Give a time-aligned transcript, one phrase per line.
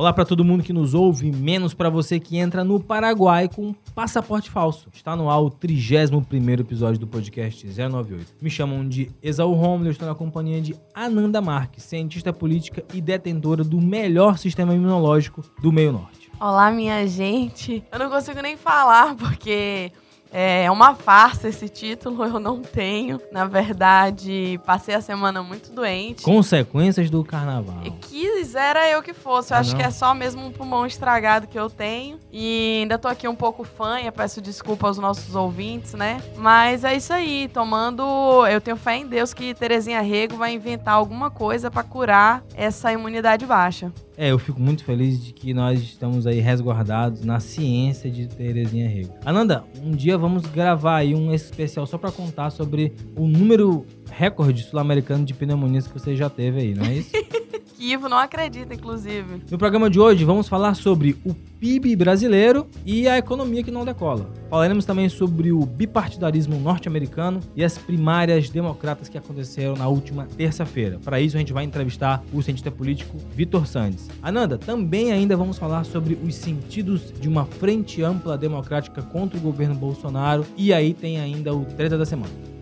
[0.00, 3.74] Olá para todo mundo que nos ouve, menos para você que entra no Paraguai com
[3.94, 4.88] passaporte falso.
[4.94, 6.22] Está no ar o 31
[6.58, 8.34] episódio do podcast 098.
[8.40, 13.00] Me chamam de Exaú Romulo, eu estou na companhia de Ananda Marques, cientista política e
[13.02, 16.30] detentora do melhor sistema imunológico do meio norte.
[16.40, 17.84] Olá, minha gente.
[17.92, 19.92] Eu não consigo nem falar porque
[20.32, 23.20] é uma farsa esse título, eu não tenho.
[23.32, 26.22] Na verdade, passei a semana muito doente.
[26.22, 27.80] Consequências do carnaval.
[27.84, 29.52] E quisera eu que fosse.
[29.52, 29.78] Eu ah, acho não?
[29.78, 32.18] que é só mesmo um pulmão estragado que eu tenho.
[32.32, 36.20] E ainda tô aqui um pouco fanha, peço desculpa aos nossos ouvintes, né?
[36.36, 38.02] Mas é isso aí, tomando.
[38.46, 42.92] Eu tenho fé em Deus que Terezinha Rego vai inventar alguma coisa para curar essa
[42.92, 43.92] imunidade baixa.
[44.20, 48.86] É, eu fico muito feliz de que nós estamos aí resguardados na ciência de Terezinha
[48.86, 49.14] Rego.
[49.24, 54.62] Ananda, um dia vamos gravar aí um especial só para contar sobre o número recorde
[54.64, 57.12] sul-americano de pneumonias que você já teve aí, não é isso?
[57.80, 59.42] Ivo não acredita, inclusive.
[59.50, 63.86] No programa de hoje, vamos falar sobre o PIB brasileiro e a economia que não
[63.86, 64.30] decola.
[64.50, 71.00] Falaremos também sobre o bipartidarismo norte-americano e as primárias democratas que aconteceram na última terça-feira.
[71.02, 74.10] Para isso, a gente vai entrevistar o cientista político Vitor Sandes.
[74.22, 79.40] Ananda, também ainda vamos falar sobre os sentidos de uma frente ampla democrática contra o
[79.40, 82.59] governo Bolsonaro e aí tem ainda o treta da semana.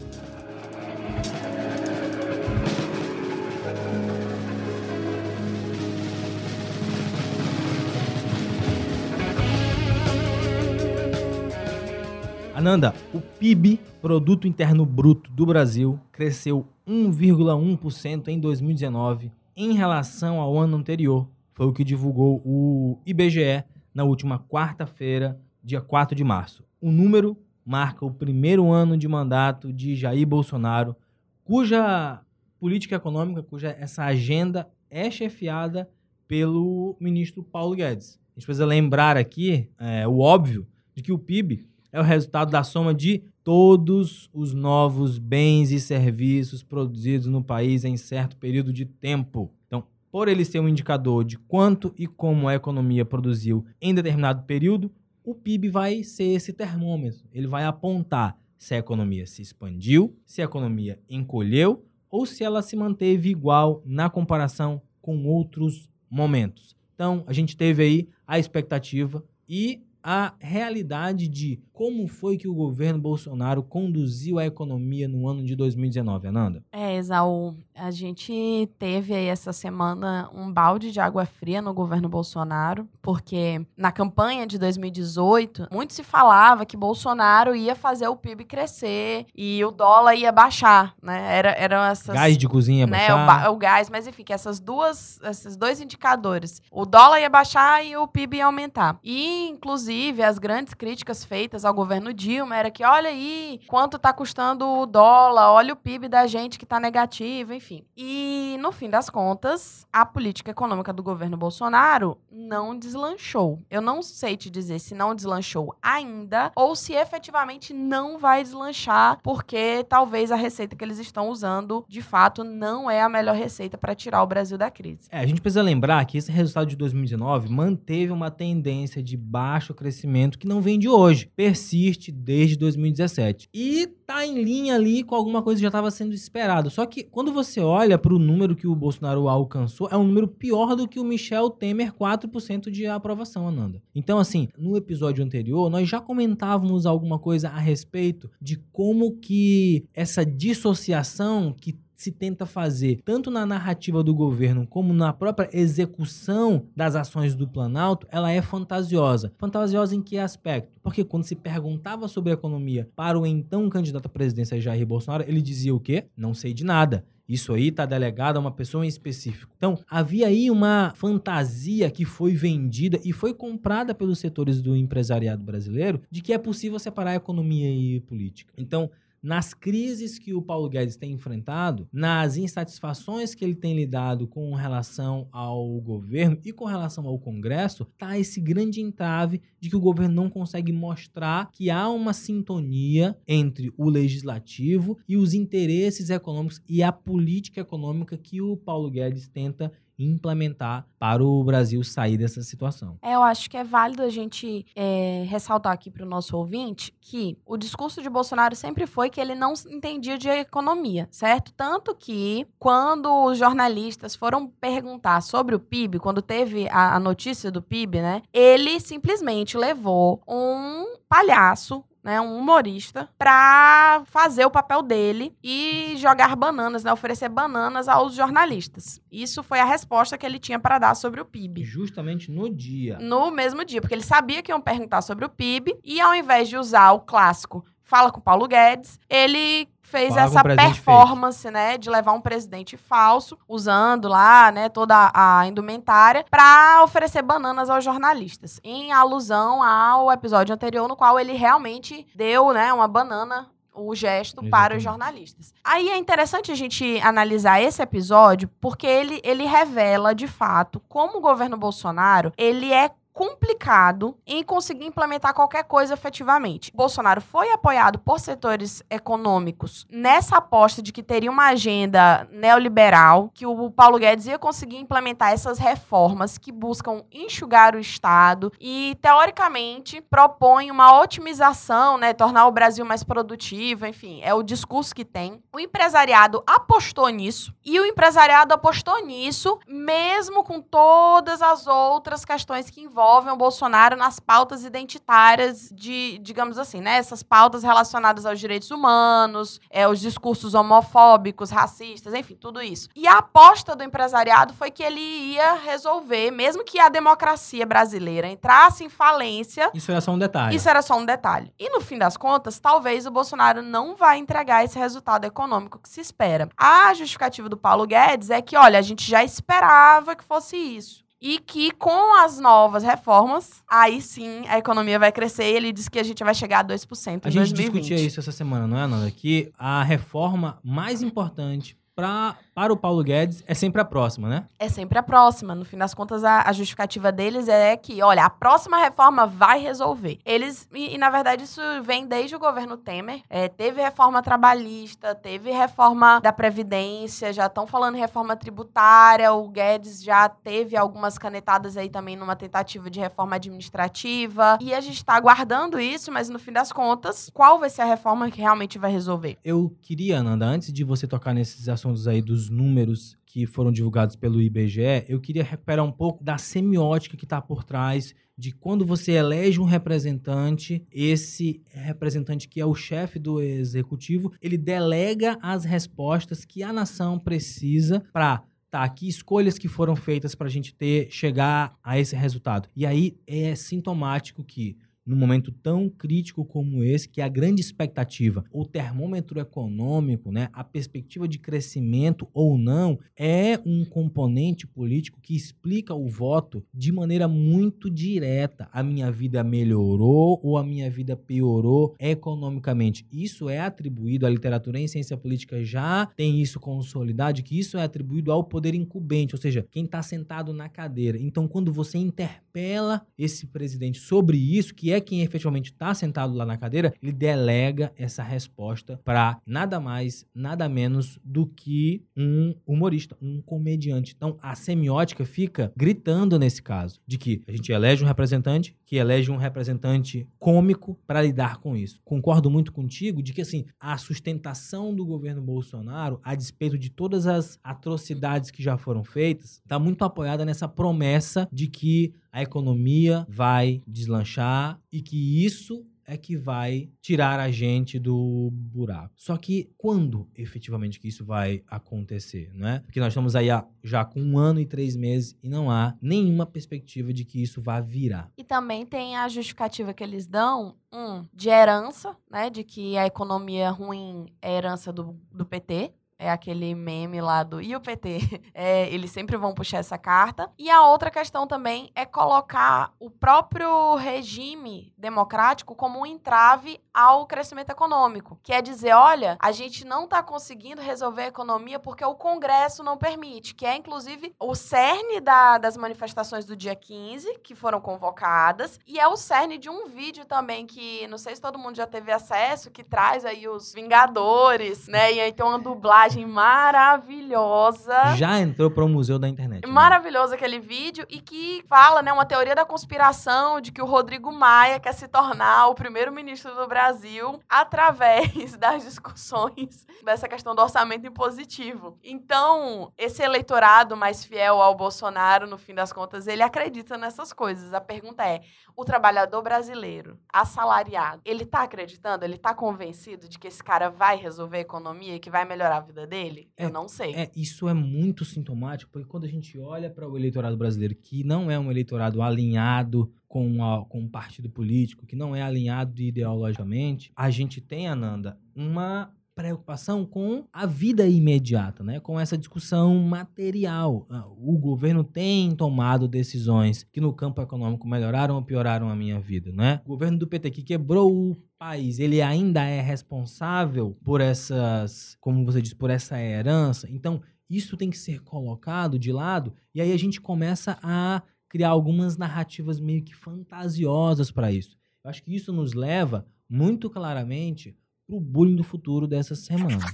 [12.58, 20.58] Ananda, o PIB, Produto Interno Bruto do Brasil, cresceu 1,1% em 2019 em relação ao
[20.58, 21.28] ano anterior.
[21.54, 23.62] Foi o que divulgou o IBGE
[23.94, 26.64] na última quarta-feira, dia 4 de março.
[26.80, 30.96] O número marca o primeiro ano de mandato de Jair Bolsonaro,
[31.44, 32.20] cuja
[32.58, 35.88] política econômica, cuja essa agenda é chefiada
[36.26, 38.18] pelo ministro Paulo Guedes.
[38.32, 42.50] A gente precisa lembrar aqui é, o óbvio de que o PIB é o resultado
[42.50, 48.72] da soma de todos os novos bens e serviços produzidos no país em certo período
[48.72, 49.50] de tempo.
[49.66, 54.42] Então, por ele ser um indicador de quanto e como a economia produziu em determinado
[54.42, 54.90] período,
[55.24, 57.26] o PIB vai ser esse termômetro.
[57.32, 62.62] Ele vai apontar se a economia se expandiu, se a economia encolheu ou se ela
[62.62, 66.76] se manteve igual na comparação com outros momentos.
[66.94, 72.54] Então, a gente teve aí a expectativa e a realidade de como foi que o
[72.54, 76.64] governo Bolsonaro conduziu a economia no ano de 2019, Ananda?
[76.72, 82.08] É, Exaú, a gente teve aí essa semana um balde de água fria no governo
[82.08, 88.44] Bolsonaro, porque na campanha de 2018, muito se falava que Bolsonaro ia fazer o PIB
[88.44, 91.36] crescer e o dólar ia baixar, né?
[91.36, 92.14] Era, eram essas...
[92.14, 93.50] Gás de cozinha né, baixar.
[93.50, 97.86] O, o gás, mas enfim, que essas duas, esses dois indicadores, o dólar ia baixar
[97.86, 98.98] e o PIB ia aumentar.
[99.04, 99.87] E, inclusive,
[100.22, 104.86] as grandes críticas feitas ao governo Dilma era que, olha aí, quanto tá custando o
[104.86, 107.84] dólar, olha o PIB da gente que tá negativo, enfim.
[107.96, 113.62] E, no fim das contas, a política econômica do governo Bolsonaro não deslanchou.
[113.70, 119.18] Eu não sei te dizer se não deslanchou ainda ou se efetivamente não vai deslanchar,
[119.22, 123.78] porque talvez a receita que eles estão usando, de fato, não é a melhor receita
[123.78, 125.08] para tirar o Brasil da crise.
[125.10, 129.74] É, a gente precisa lembrar que esse resultado de 2019 manteve uma tendência de baixo
[129.78, 133.48] crescimento que não vem de hoje persiste desde 2017.
[133.54, 136.68] E tá em linha ali com alguma coisa que já estava sendo esperado.
[136.70, 140.26] Só que quando você olha para o número que o Bolsonaro alcançou, é um número
[140.26, 143.80] pior do que o Michel Temer, 4% de aprovação, Ananda.
[143.94, 149.84] Então, assim, no episódio anterior, nós já comentávamos alguma coisa a respeito de como que
[149.94, 156.66] essa dissociação que se tenta fazer, tanto na narrativa do governo como na própria execução
[156.74, 159.32] das ações do Planalto, ela é fantasiosa.
[159.36, 160.70] Fantasiosa em que aspecto?
[160.80, 165.42] Porque quando se perguntava sobre economia para o então candidato à presidência Jair Bolsonaro, ele
[165.42, 166.04] dizia o quê?
[166.16, 167.04] Não sei de nada.
[167.28, 169.52] Isso aí está delegado a uma pessoa em específico.
[169.56, 175.42] Então, havia aí uma fantasia que foi vendida e foi comprada pelos setores do empresariado
[175.42, 178.54] brasileiro de que é possível separar economia e política.
[178.56, 178.88] Então,
[179.22, 184.54] nas crises que o Paulo Guedes tem enfrentado, nas insatisfações que ele tem lidado com
[184.54, 189.80] relação ao governo e com relação ao Congresso, tá esse grande entrave de que o
[189.80, 196.60] governo não consegue mostrar que há uma sintonia entre o legislativo e os interesses econômicos
[196.68, 202.42] e a política econômica que o Paulo Guedes tenta implementar para o Brasil sair dessa
[202.42, 202.98] situação.
[203.02, 206.94] É, eu acho que é válido a gente é, ressaltar aqui para o nosso ouvinte
[207.00, 211.52] que o discurso de Bolsonaro sempre foi que ele não entendia de economia, certo?
[211.52, 217.50] Tanto que quando os jornalistas foram perguntar sobre o PIB, quando teve a, a notícia
[217.50, 224.82] do PIB, né, ele simplesmente levou um palhaço né, um humorista, para fazer o papel
[224.82, 229.00] dele e jogar bananas, né, oferecer bananas aos jornalistas.
[229.10, 231.64] Isso foi a resposta que ele tinha para dar sobre o PIB.
[231.64, 232.98] Justamente no dia.
[233.00, 236.48] No mesmo dia, porque ele sabia que iam perguntar sobre o PIB e ao invés
[236.48, 241.54] de usar o clássico fala com o Paulo Guedes, ele fez Fala essa performance, fez.
[241.54, 247.70] né, de levar um presidente falso, usando lá, né, toda a indumentária, para oferecer bananas
[247.70, 253.48] aos jornalistas, em alusão ao episódio anterior no qual ele realmente deu, né, uma banana
[253.74, 254.50] o gesto Exatamente.
[254.50, 255.54] para os jornalistas.
[255.62, 261.18] Aí é interessante a gente analisar esse episódio porque ele, ele revela de fato como
[261.18, 266.70] o governo Bolsonaro ele é complicado em conseguir implementar qualquer coisa efetivamente.
[266.72, 273.44] Bolsonaro foi apoiado por setores econômicos nessa aposta de que teria uma agenda neoliberal, que
[273.44, 280.00] o Paulo Guedes ia conseguir implementar essas reformas que buscam enxugar o Estado e, teoricamente,
[280.00, 285.42] propõem uma otimização, né, tornar o Brasil mais produtivo, enfim, é o discurso que tem.
[285.52, 292.70] O empresariado apostou nisso e o empresariado apostou nisso mesmo com todas as outras questões
[292.70, 296.98] que envolvem envolvem o Bolsonaro nas pautas identitárias de, digamos assim, né?
[296.98, 302.90] Essas pautas relacionadas aos direitos humanos, é, os discursos homofóbicos, racistas, enfim, tudo isso.
[302.94, 308.28] E a aposta do empresariado foi que ele ia resolver, mesmo que a democracia brasileira
[308.28, 309.70] entrasse em falência.
[309.72, 310.54] Isso era só um detalhe.
[310.54, 311.50] Isso era só um detalhe.
[311.58, 315.88] E no fim das contas, talvez o Bolsonaro não vai entregar esse resultado econômico que
[315.88, 316.48] se espera.
[316.58, 321.07] A justificativa do Paulo Guedes é que, olha, a gente já esperava que fosse isso
[321.20, 325.50] e que com as novas reformas, aí sim a economia vai crescer.
[325.50, 327.32] E ele disse que a gente vai chegar a 2% em a 2020.
[327.32, 329.10] A gente discutia isso essa semana, não é, Nanda?
[329.10, 334.44] Que a reforma mais importante para para o Paulo Guedes é sempre a próxima, né?
[334.58, 335.54] É sempre a próxima.
[335.54, 339.60] No fim das contas, a, a justificativa deles é que, olha, a próxima reforma vai
[339.60, 340.18] resolver.
[340.24, 343.22] Eles, e, e na verdade, isso vem desde o governo Temer.
[343.30, 349.32] É, teve reforma trabalhista, teve reforma da Previdência, já estão falando em reforma tributária.
[349.32, 354.58] O Guedes já teve algumas canetadas aí também numa tentativa de reforma administrativa.
[354.60, 357.84] E a gente está aguardando isso, mas no fim das contas, qual vai ser a
[357.84, 359.38] reforma que realmente vai resolver?
[359.44, 364.16] Eu queria, Nanda, antes de você tocar nesses assuntos aí dos números que foram divulgados
[364.16, 368.86] pelo IBGE, eu queria recuperar um pouco da semiótica que está por trás de quando
[368.86, 375.64] você elege um representante, esse representante que é o chefe do executivo, ele delega as
[375.64, 380.74] respostas que a nação precisa para tá, que escolhas que foram feitas para a gente
[380.74, 382.68] ter chegar a esse resultado.
[382.76, 384.76] E aí é sintomático que
[385.08, 390.50] num momento tão crítico como esse, que é a grande expectativa, o termômetro econômico, né,
[390.52, 396.92] a perspectiva de crescimento ou não, é um componente político que explica o voto de
[396.92, 398.68] maneira muito direta.
[398.72, 403.06] A minha vida melhorou ou a minha vida piorou economicamente.
[403.10, 407.82] Isso é atribuído, à literatura em ciência política já tem isso consolidado, que isso é
[407.82, 411.18] atribuído ao poder incumbente, ou seja, quem está sentado na cadeira.
[411.18, 416.34] Então, quando você interpela esse presidente sobre isso, que é é quem efetivamente está sentado
[416.34, 422.54] lá na cadeira, ele delega essa resposta para nada mais, nada menos do que um
[422.66, 424.14] humorista, um comediante.
[424.16, 428.96] Então, a semiótica fica gritando nesse caso, de que a gente elege um representante, que
[428.96, 432.00] elege um representante cômico para lidar com isso.
[432.04, 437.26] Concordo muito contigo de que assim, a sustentação do governo Bolsonaro, a despeito de todas
[437.26, 443.26] as atrocidades que já foram feitas, está muito apoiada nessa promessa de que a economia
[443.28, 449.12] vai deslanchar e que isso é que vai tirar a gente do buraco.
[449.14, 452.80] Só que quando efetivamente que isso vai acontecer, né?
[452.86, 453.48] Porque nós estamos aí
[453.84, 457.60] já com um ano e três meses e não há nenhuma perspectiva de que isso
[457.60, 458.32] vá virar.
[458.38, 462.48] E também tem a justificativa que eles dão, um, de herança, né?
[462.48, 467.60] De que a economia ruim é herança do, do PT, é aquele meme lá do
[467.60, 468.18] e o PT.
[468.60, 470.50] É, eles sempre vão puxar essa carta.
[470.58, 477.24] E a outra questão também é colocar o próprio regime democrático como um entrave ao
[477.24, 478.38] crescimento econômico.
[478.42, 482.82] Que é dizer, olha, a gente não está conseguindo resolver a economia porque o Congresso
[482.82, 487.80] não permite, que é inclusive o cerne da, das manifestações do dia 15, que foram
[487.80, 491.76] convocadas, e é o cerne de um vídeo também que, não sei se todo mundo
[491.76, 495.12] já teve acesso, que traz aí os Vingadores, né?
[495.12, 498.16] E aí tem uma dublagem reportagem maravilhosa.
[498.16, 499.66] Já entrou para o museu da internet.
[499.66, 499.72] né?
[499.72, 504.32] Maravilhoso aquele vídeo e que fala, né, uma teoria da conspiração de que o Rodrigo
[504.32, 511.06] Maia quer se tornar o primeiro-ministro do Brasil através das discussões dessa questão do orçamento
[511.06, 511.98] impositivo.
[512.02, 517.74] Então, esse eleitorado mais fiel ao Bolsonaro, no fim das contas, ele acredita nessas coisas.
[517.74, 518.40] A pergunta é:
[518.76, 522.24] o trabalhador brasileiro, assalariado, ele tá acreditando?
[522.24, 525.78] Ele tá convencido de que esse cara vai resolver a economia e que vai melhorar
[525.78, 526.50] a vida dele?
[526.56, 527.14] Eu não sei.
[527.14, 531.24] É, isso é muito sintomático, porque quando a gente olha para o eleitorado brasileiro, que
[531.24, 536.00] não é um eleitorado alinhado com, a- com um partido político, que não é alinhado
[536.00, 542.00] ideologicamente, a gente tem, Ananda, uma preocupação com a vida imediata, né?
[542.00, 544.04] Com essa discussão material.
[544.10, 549.20] Ah, O governo tem tomado decisões que no campo econômico melhoraram ou pioraram a minha
[549.20, 549.80] vida, né?
[549.84, 555.44] O governo do PT que quebrou o país, ele ainda é responsável por essas, como
[555.44, 556.88] você disse, por essa herança.
[556.88, 561.70] Então, isso tem que ser colocado de lado e aí a gente começa a criar
[561.70, 564.76] algumas narrativas meio que fantasiosas para isso.
[565.02, 569.84] Eu acho que isso nos leva muito claramente pro bullying do futuro dessa semana.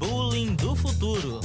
[0.00, 1.40] Bullying do futuro.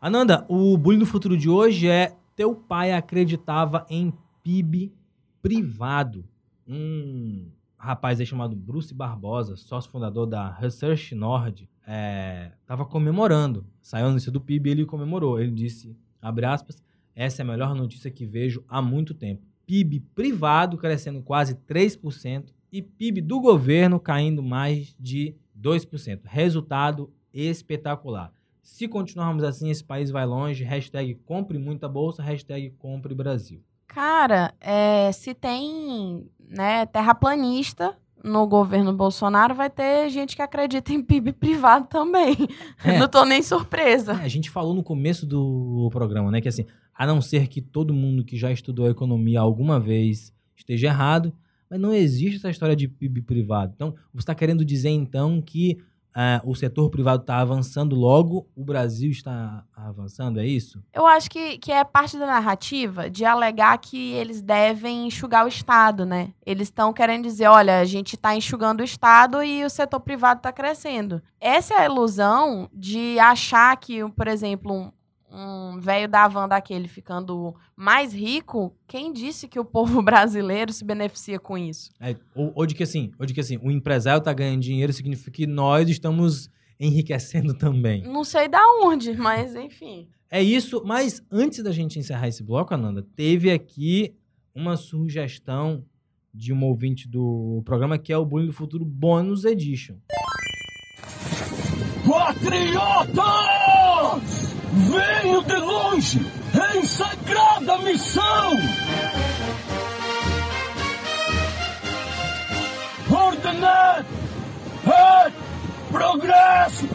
[0.00, 4.12] Ananda, o bullying do futuro de hoje é teu pai acreditava em
[4.42, 4.92] PIB
[5.40, 6.24] privado.
[6.66, 13.66] Um rapaz aí chamado Bruce Barbosa, sócio fundador da Research Nord, é, tava comemorando.
[13.80, 15.40] Saiu a notícia do PIB e ele comemorou.
[15.40, 16.82] Ele disse, abre aspas,
[17.14, 19.42] essa é a melhor notícia que vejo há muito tempo.
[19.66, 26.20] PIB privado crescendo quase 3% e PIB do governo caindo mais de 2%.
[26.24, 28.32] Resultado espetacular.
[28.62, 30.62] Se continuarmos assim, esse país vai longe.
[30.64, 33.60] Hashtag compre muita bolsa, hashtag compre Brasil.
[33.88, 41.02] Cara, é, se tem né, terraplanista no governo Bolsonaro, vai ter gente que acredita em
[41.02, 42.36] PIB privado também.
[42.84, 42.98] É.
[42.98, 44.12] Não tô nem surpresa.
[44.12, 46.40] É, a gente falou no começo do programa, né?
[46.40, 50.88] Que assim, a não ser que todo mundo que já estudou economia alguma vez esteja
[50.88, 51.32] errado,
[51.70, 53.72] mas não existe essa história de PIB privado.
[53.74, 55.78] Então, você está querendo dizer então que
[56.14, 60.82] ah, o setor privado está avançando logo, o Brasil está avançando, é isso?
[60.92, 65.48] Eu acho que, que é parte da narrativa de alegar que eles devem enxugar o
[65.48, 66.32] Estado, né?
[66.44, 70.38] Eles estão querendo dizer, olha, a gente está enxugando o Estado e o setor privado
[70.38, 71.22] está crescendo.
[71.40, 74.92] Essa é a ilusão de achar que, por exemplo, um,
[75.32, 80.84] um velho da van daquele ficando mais rico, quem disse que o povo brasileiro se
[80.84, 81.90] beneficia com isso?
[81.98, 84.92] É, ou, ou de que assim, ou de que assim, o empresário está ganhando dinheiro
[84.92, 88.02] significa que nós estamos enriquecendo também.
[88.02, 90.08] Não sei da onde, mas enfim.
[90.30, 94.14] É isso, mas antes da gente encerrar esse bloco, Ananda, teve aqui
[94.54, 95.84] uma sugestão
[96.34, 99.96] de uma ouvinte do programa que é o Bullying do Futuro Bônus Edition.
[102.06, 103.51] Patriotas!
[104.74, 106.26] Venho de longe
[106.74, 108.58] em sagrada missão!
[113.10, 114.06] Ordenar
[114.86, 115.32] é
[115.90, 116.88] progresso!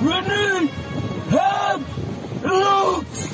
[0.00, 0.70] Unir
[1.32, 3.31] é luz!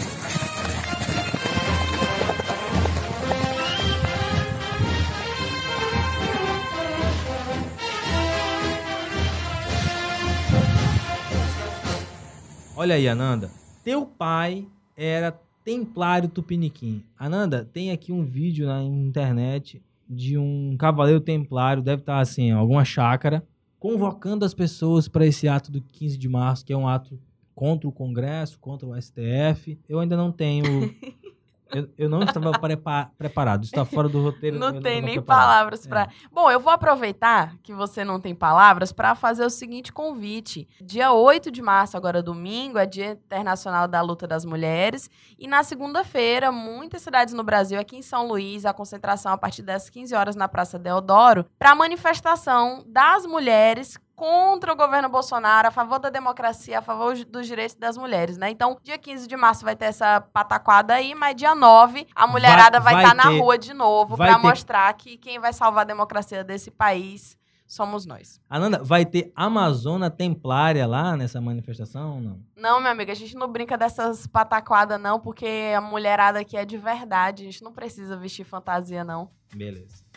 [12.80, 13.50] Olha aí, Ananda.
[13.82, 14.64] Teu pai
[14.97, 17.02] era templário tupiniquim.
[17.18, 22.85] Ananda, tem aqui um vídeo na internet de um cavaleiro templário, deve estar assim, alguma
[22.85, 23.44] chácara,
[23.80, 27.18] convocando as pessoas para esse ato do 15 de março, que é um ato
[27.52, 29.76] contra o Congresso, contra o STF.
[29.88, 30.64] Eu ainda não tenho.
[31.72, 33.64] eu, eu não estava prepa- preparado.
[33.64, 34.58] Está fora do roteiro.
[34.58, 35.25] Não tem nem preparado.
[35.46, 35.88] palavras É.
[35.88, 36.08] pra.
[36.32, 40.66] Bom, eu vou aproveitar que você não tem palavras para fazer o seguinte convite.
[40.80, 45.10] Dia 8 de março, agora domingo, é Dia Internacional da Luta das Mulheres.
[45.38, 49.62] E na segunda-feira, muitas cidades no Brasil, aqui em São Luís, a concentração a partir
[49.62, 55.70] das 15 horas na Praça Deodoro, para manifestação das mulheres contra o governo Bolsonaro, a
[55.70, 58.50] favor da democracia, a favor dos direitos das mulheres, né?
[58.50, 62.80] Então, dia 15 de março vai ter essa pataquada aí, mas dia 9 a mulherada
[62.80, 66.42] vai estar na ter- rua de novo para mostrar que quem vai salvar a democracia
[66.42, 68.40] desse país somos nós.
[68.50, 72.40] Ananda, vai ter Amazona Templária lá nessa manifestação ou não?
[72.56, 75.46] Não, minha amiga, a gente não brinca dessas pataquadas não, porque
[75.76, 79.30] a mulherada aqui é de verdade, a gente não precisa vestir fantasia não.
[79.54, 80.08] Beleza.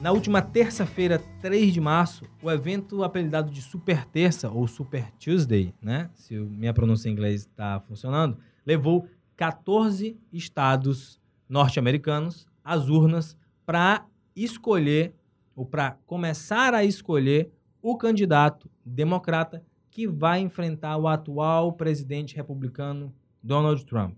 [0.00, 5.74] Na última terça-feira, 3 de março, o evento apelidado de Super Terça, ou Super Tuesday,
[5.82, 6.08] né?
[6.14, 15.12] Se minha pronúncia em inglês está funcionando, levou 14 estados norte-americanos às urnas para escolher,
[15.54, 17.52] ou para começar a escolher,
[17.82, 24.16] o candidato democrata que vai enfrentar o atual presidente republicano Donald Trump.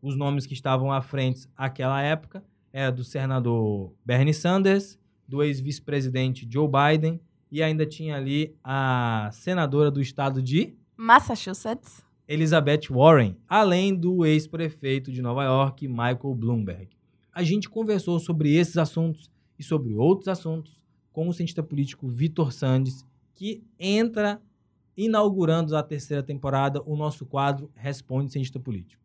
[0.00, 4.96] Os nomes que estavam à frente naquela época eram do senador Bernie Sanders,
[5.26, 12.88] do ex-vice-presidente Joe Biden e ainda tinha ali a senadora do estado de Massachusetts, Elizabeth
[12.90, 16.88] Warren, além do ex-prefeito de Nova York, Michael Bloomberg.
[17.32, 20.80] A gente conversou sobre esses assuntos e sobre outros assuntos
[21.12, 23.04] com o cientista político Vitor Sandes,
[23.34, 24.40] que entra
[24.96, 29.02] inaugurando a terceira temporada o nosso quadro Responde Cientista Político.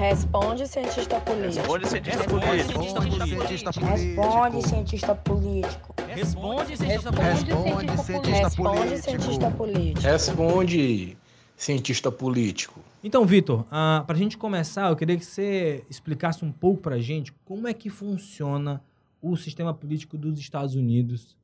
[0.00, 1.56] Responde, cientista político.
[1.56, 2.80] Responde, cientista político.
[2.80, 5.94] Responde, cientista político.
[6.08, 10.00] Responde, cientista Responde, cientista político.
[10.00, 11.18] Responde,
[11.54, 12.80] cientista político.
[13.04, 16.96] Então, Vitor, uh, para a gente começar, eu queria que você explicasse um pouco para
[16.96, 18.82] a gente como é que funciona
[19.20, 21.36] o sistema político dos Estados Unidos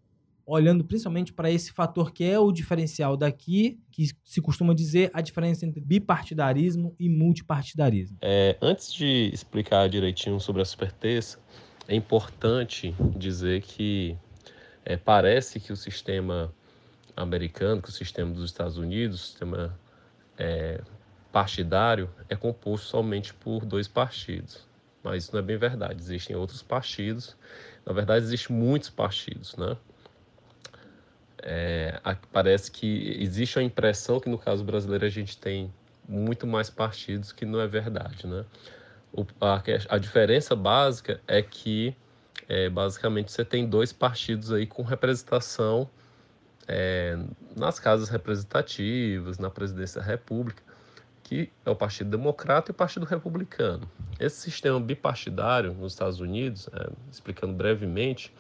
[0.47, 5.21] olhando principalmente para esse fator que é o diferencial daqui, que se costuma dizer a
[5.21, 8.17] diferença entre bipartidarismo e multipartidarismo.
[8.23, 11.38] É, antes de explicar direitinho sobre a superterça,
[11.88, 14.17] é importante dizer que
[14.85, 16.55] é, parece que o sistema
[17.17, 19.79] americano, que o sistema dos Estados Unidos, o sistema
[20.38, 20.81] é,
[21.33, 24.65] partidário, é composto somente por dois partidos.
[25.03, 26.00] Mas isso não é bem verdade.
[26.00, 27.37] Existem outros partidos.
[27.85, 29.76] Na verdade, existem muitos partidos, né?
[31.43, 32.00] É,
[32.33, 35.73] parece que existe a impressão que no caso brasileiro a gente tem
[36.09, 38.45] muito mais partidos, que não é verdade, né?
[39.12, 41.97] O, a, a, diferença básica é que
[42.49, 45.88] é, basicamente você tem dois partidos aí com representação
[46.69, 47.19] é,
[47.57, 50.62] nas casas representativas, na presidência da República,
[51.23, 53.88] que é o Partido Democrata e o Partido Republicano.
[54.19, 58.32] Esse sistema bipartidário nos Estados Unidos, é, explicando brevemente,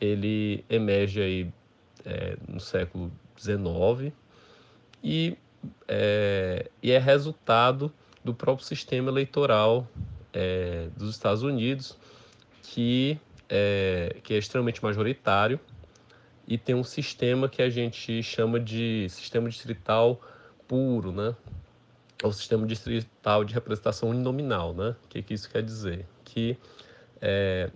[0.00, 1.52] ele emerge aí
[2.04, 4.12] é, no século XIX
[5.02, 5.36] e
[5.88, 7.92] é, e é resultado
[8.24, 9.88] do próprio sistema eleitoral
[10.32, 11.96] é, dos Estados Unidos,
[12.62, 15.58] que é, que é extremamente majoritário
[16.46, 20.20] e tem um sistema que a gente chama de sistema distrital
[20.66, 21.34] puro, né?
[22.22, 24.96] o sistema distrital de representação uninominal, né?
[25.04, 26.04] O que, que isso quer dizer?
[26.24, 26.58] Que
[27.20, 27.70] é,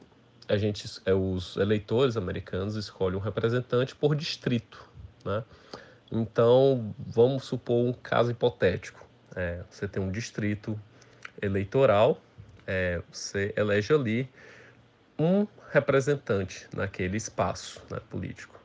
[0.53, 4.87] a gente, é, os eleitores americanos escolhem um representante por distrito,
[5.25, 5.43] né?
[6.11, 9.03] Então, vamos supor um caso hipotético.
[9.35, 10.79] É, você tem um distrito
[11.41, 12.21] eleitoral,
[12.67, 14.29] é, você elege ali
[15.19, 18.61] um representante naquele espaço né, político.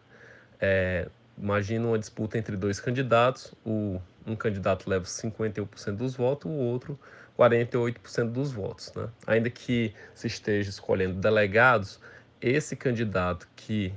[0.60, 6.54] É, imagina uma disputa entre dois candidatos, o, um candidato leva 51% dos votos, o
[6.54, 7.00] outro
[7.38, 8.91] 48% dos votos.
[8.95, 9.08] Né?
[9.26, 12.00] Ainda que se esteja escolhendo delegados,
[12.41, 13.93] esse candidato que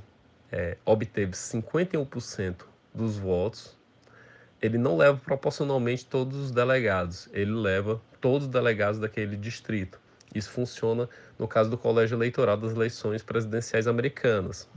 [0.52, 3.76] é, obteve 51% dos votos,
[4.60, 9.98] ele não leva proporcionalmente todos os delegados, ele leva todos os delegados daquele distrito.
[10.34, 14.68] Isso funciona no caso do colégio eleitoral das eleições presidenciais americanas.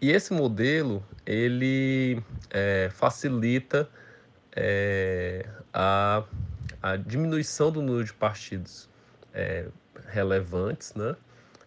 [0.00, 3.88] E esse modelo ele é, facilita
[4.54, 6.22] é, a
[6.92, 8.88] a diminuição do número de partidos
[9.34, 9.66] é,
[10.08, 11.16] relevantes, né?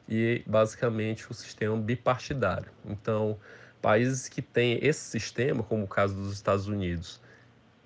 [0.08, 2.72] E basicamente o sistema bipartidário.
[2.86, 3.38] Então,
[3.82, 7.22] países que têm esse sistema, como o caso dos Estados Unidos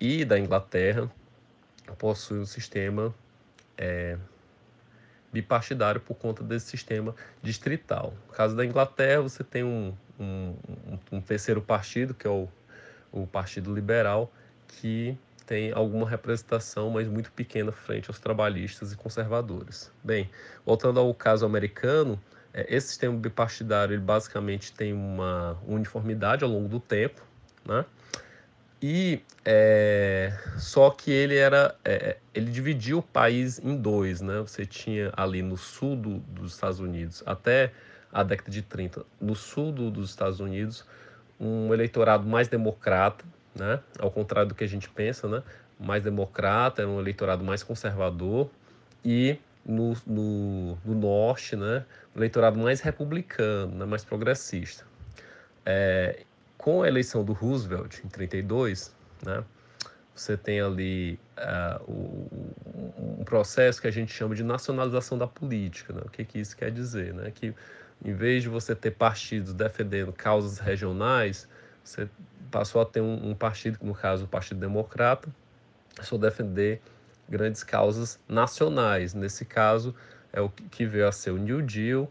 [0.00, 1.10] e da Inglaterra,
[1.98, 3.14] possuem um sistema
[3.76, 4.16] é,
[5.32, 8.14] bipartidário por conta desse sistema distrital.
[8.28, 10.56] No caso da Inglaterra, você tem um, um,
[11.12, 12.48] um terceiro partido, que é o,
[13.12, 14.32] o Partido Liberal,
[14.68, 19.90] que tem alguma representação, mas muito pequena frente aos trabalhistas e conservadores.
[20.02, 20.30] Bem,
[20.64, 22.20] voltando ao caso americano,
[22.52, 27.22] é, esse sistema bipartidário ele basicamente tem uma uniformidade ao longo do tempo,
[27.64, 27.84] né?
[28.80, 34.40] E é, só que ele era, é, ele dividia o país em dois, né?
[34.40, 37.72] Você tinha ali no sul do, dos Estados Unidos até
[38.12, 40.84] a década de 30, no sul do, dos Estados Unidos,
[41.40, 43.80] um eleitorado mais democrata, né?
[43.98, 45.42] Ao contrário do que a gente pensa, né?
[45.78, 48.50] Mais democrata, era um eleitorado mais conservador
[49.04, 51.84] e no, no, no norte, né?
[52.14, 53.84] Um eleitorado mais republicano, né?
[53.84, 54.84] mais progressista.
[55.64, 56.24] É,
[56.58, 59.44] com a eleição do Roosevelt em 32, né?
[60.14, 62.30] Você tem ali uh, o,
[63.20, 65.92] um processo que a gente chama de nacionalização da política.
[65.92, 66.02] Né?
[66.04, 67.12] O que, que isso quer dizer?
[67.12, 67.32] Né?
[67.34, 67.52] Que
[68.04, 71.48] Em vez de você ter partidos defendendo causas regionais,
[71.82, 72.08] você
[72.54, 75.28] passou a ter um, um partido, no caso o Partido Democrata,
[75.96, 76.80] passou a defender
[77.28, 79.12] grandes causas nacionais.
[79.12, 79.92] Nesse caso,
[80.32, 82.08] é o que veio a ser o New Deal,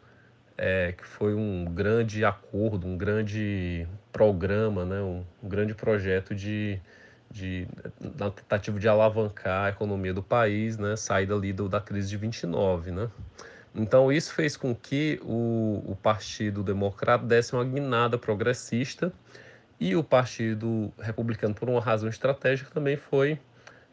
[0.57, 6.77] é, que foi um grande acordo, um grande programa, né, um, um grande projeto de,
[7.31, 7.65] de,
[8.01, 12.17] na tentativa de alavancar a economia do país, né, saída ali do, da crise de
[12.17, 13.09] 29, né.
[13.73, 19.11] Então isso fez com que o, o Partido Democrata desse uma guinada progressista
[19.83, 23.37] e o Partido Republicano, por uma razão estratégica, também foi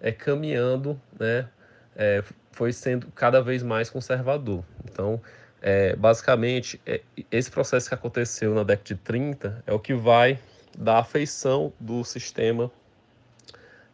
[0.01, 1.49] é, caminhando, né,
[1.97, 2.23] é,
[2.53, 4.63] foi sendo cada vez mais conservador.
[4.85, 5.21] Então,
[5.61, 10.39] é, basicamente, é, esse processo que aconteceu na década de 30 é o que vai
[10.79, 12.71] dar a feição do sistema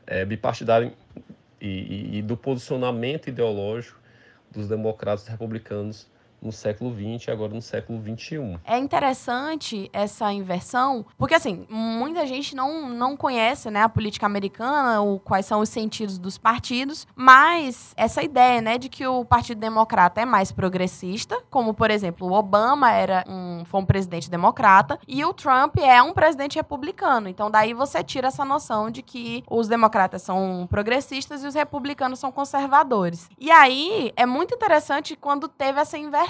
[0.07, 0.93] é, bipartidário
[1.59, 3.99] e, e, e, do posicionamento ideológico
[4.51, 6.07] dos democratas republicanos
[6.41, 8.59] no século XX e agora no século XXI.
[8.65, 15.01] É interessante essa inversão, porque assim, muita gente não, não conhece né, a política americana,
[15.01, 19.59] o, quais são os sentidos dos partidos, mas essa ideia né, de que o Partido
[19.59, 24.99] Democrata é mais progressista, como por exemplo, o Obama era um, foi um presidente democrata
[25.07, 27.29] e o Trump é um presidente republicano.
[27.29, 32.19] Então daí você tira essa noção de que os democratas são progressistas e os republicanos
[32.19, 33.29] são conservadores.
[33.39, 36.26] E aí é muito interessante quando teve essa inversão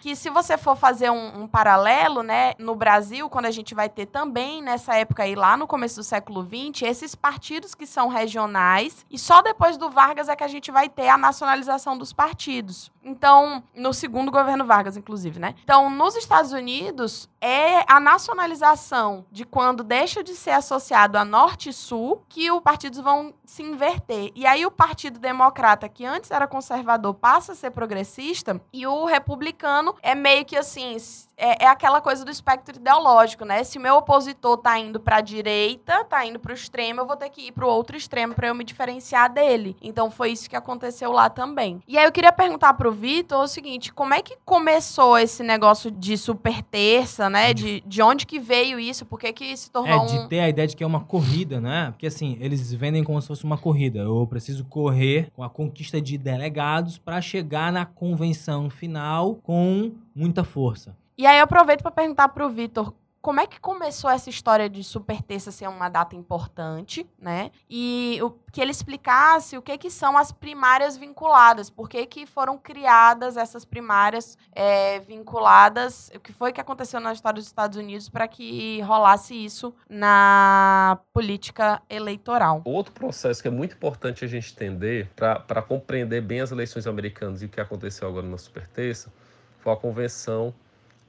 [0.00, 3.88] que se você for fazer um, um, paralelo, né, no Brasil, quando a gente vai
[3.88, 8.08] ter também nessa época aí, lá no começo do século XX, esses partidos que são
[8.08, 12.12] regionais, e só depois do Vargas é que a gente vai ter a nacionalização dos
[12.12, 12.90] partidos.
[13.06, 15.54] Então, no segundo governo Vargas, inclusive, né?
[15.62, 21.68] Então, nos Estados Unidos, é a nacionalização de quando deixa de ser associado a Norte
[21.68, 24.32] e Sul que os partidos vão se inverter.
[24.34, 29.04] E aí o Partido Democrata, que antes era conservador, passa a ser progressista, e o
[29.04, 30.96] republicano é meio que assim,
[31.36, 33.62] é, é, aquela coisa do espectro ideológico, né?
[33.62, 37.06] Se o meu opositor tá indo para a direita, tá indo para o extremo, eu
[37.06, 39.76] vou ter que ir para o outro extremo para eu me diferenciar dele.
[39.82, 41.80] Então foi isso que aconteceu lá também.
[41.86, 45.90] E aí eu queria perguntar pro Vitor o seguinte, como é que começou esse negócio
[45.90, 47.52] de super terça, né?
[47.52, 49.04] De, de onde que veio isso?
[49.04, 51.60] Por que que se tornou É, de ter a ideia de que é uma corrida,
[51.60, 51.90] né?
[51.90, 54.00] Porque assim, eles vendem como se fosse uma corrida.
[54.00, 60.42] Eu preciso correr com a conquista de delegados para chegar na convenção final com muita
[60.42, 60.96] força.
[61.18, 62.92] E aí eu aproveito para perguntar para o Vitor
[63.26, 67.50] como é que começou essa história de super terça ser uma data importante, né?
[67.68, 72.24] E o, que ele explicasse o que, que são as primárias vinculadas, por que, que
[72.24, 77.76] foram criadas essas primárias é, vinculadas, o que foi que aconteceu na história dos Estados
[77.76, 82.62] Unidos para que rolasse isso na política eleitoral.
[82.64, 87.42] Outro processo que é muito importante a gente entender para compreender bem as eleições americanas
[87.42, 89.12] e o que aconteceu agora na super terça
[89.58, 90.54] foi a convenção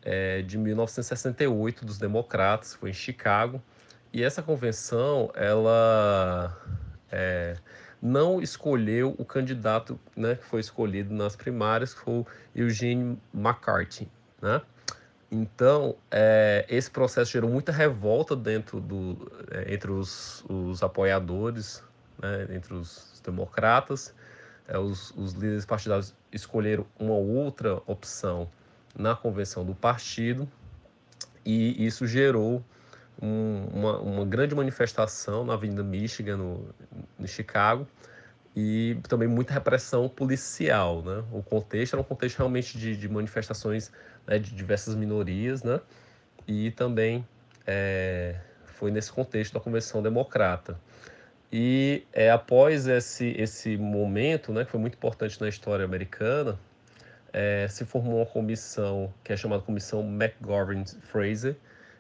[0.02, 3.62] é, de 1968 dos democratas, foi em Chicago,
[4.14, 6.56] e essa convenção ela
[7.12, 7.56] é,
[8.02, 14.10] não escolheu o candidato né, que foi escolhido nas primárias, que foi o Eugene McCarthy,
[14.42, 14.62] né?
[15.30, 21.84] Então, é, esse processo gerou muita revolta dentro do, é, entre os, os apoiadores,
[22.18, 24.14] né, entre os democratas.
[24.70, 28.50] É, os, os líderes partidários escolheram uma outra opção
[28.98, 30.50] na convenção do partido
[31.46, 32.62] e isso gerou
[33.22, 36.76] um, uma, uma, grande manifestação na Avenida Michigan, no,
[37.18, 37.88] no, Chicago,
[38.54, 41.02] e também muita repressão policial.
[41.02, 41.24] Né?
[41.32, 43.92] O contexto era um contexto realmente de, de manifestações
[44.28, 45.80] né, de diversas minorias, né?
[46.46, 47.26] e também
[47.66, 50.78] é, foi nesse contexto da Convenção Democrata.
[51.50, 56.60] E é, após esse, esse momento, né, que foi muito importante na história americana,
[57.40, 61.56] é, se formou uma comissão que é chamada Comissão McGovern-Fraser,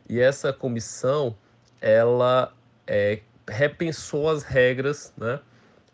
[0.10, 1.36] e essa comissão
[1.80, 2.52] ela
[2.88, 5.40] é, repensou as regras, né,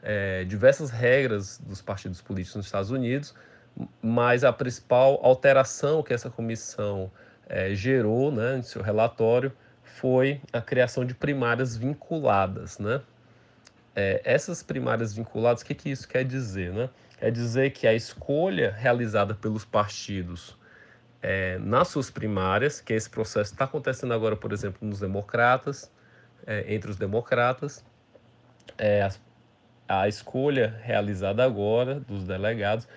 [0.01, 3.36] é, diversas regras dos partidos políticos nos Estados Unidos,
[4.01, 7.12] mas a principal alteração que essa comissão
[7.49, 9.51] é, gerou né, em seu relatório
[9.84, 12.79] foi a criação de primárias vinculadas.
[12.79, 13.01] Né?
[13.93, 16.71] É, essas primárias vinculadas, o que, que isso quer dizer?
[16.71, 16.89] Né?
[17.23, 20.57] É dizer que a escolha realizada pelos partidos
[21.21, 25.89] é, nas suas primárias, que esse processo está acontecendo agora, por exemplo, nos democratas,
[26.45, 27.81] é, entre os democratas,
[28.77, 29.03] é,
[29.88, 32.89] a, a escolha realizada agora dos delegados,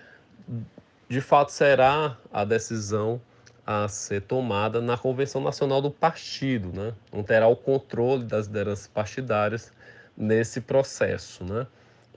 [1.08, 3.22] de fato será a decisão
[3.64, 6.92] a ser tomada na convenção nacional do partido, né?
[7.12, 9.72] Não terá o controle das lideranças partidárias
[10.16, 11.64] nesse processo, né?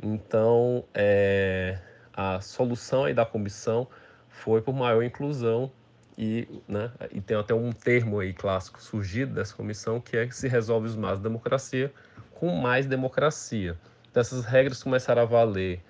[0.02, 1.78] Então, é,
[2.20, 3.88] a solução aí da comissão
[4.28, 5.72] foi por maior inclusão
[6.18, 10.36] e, né, e tem até um termo aí clássico surgido dessa comissão que é que
[10.36, 11.94] se resolve os da democracia
[12.34, 13.80] com mais democracia.
[14.12, 15.82] Então, essas regras começaram a valer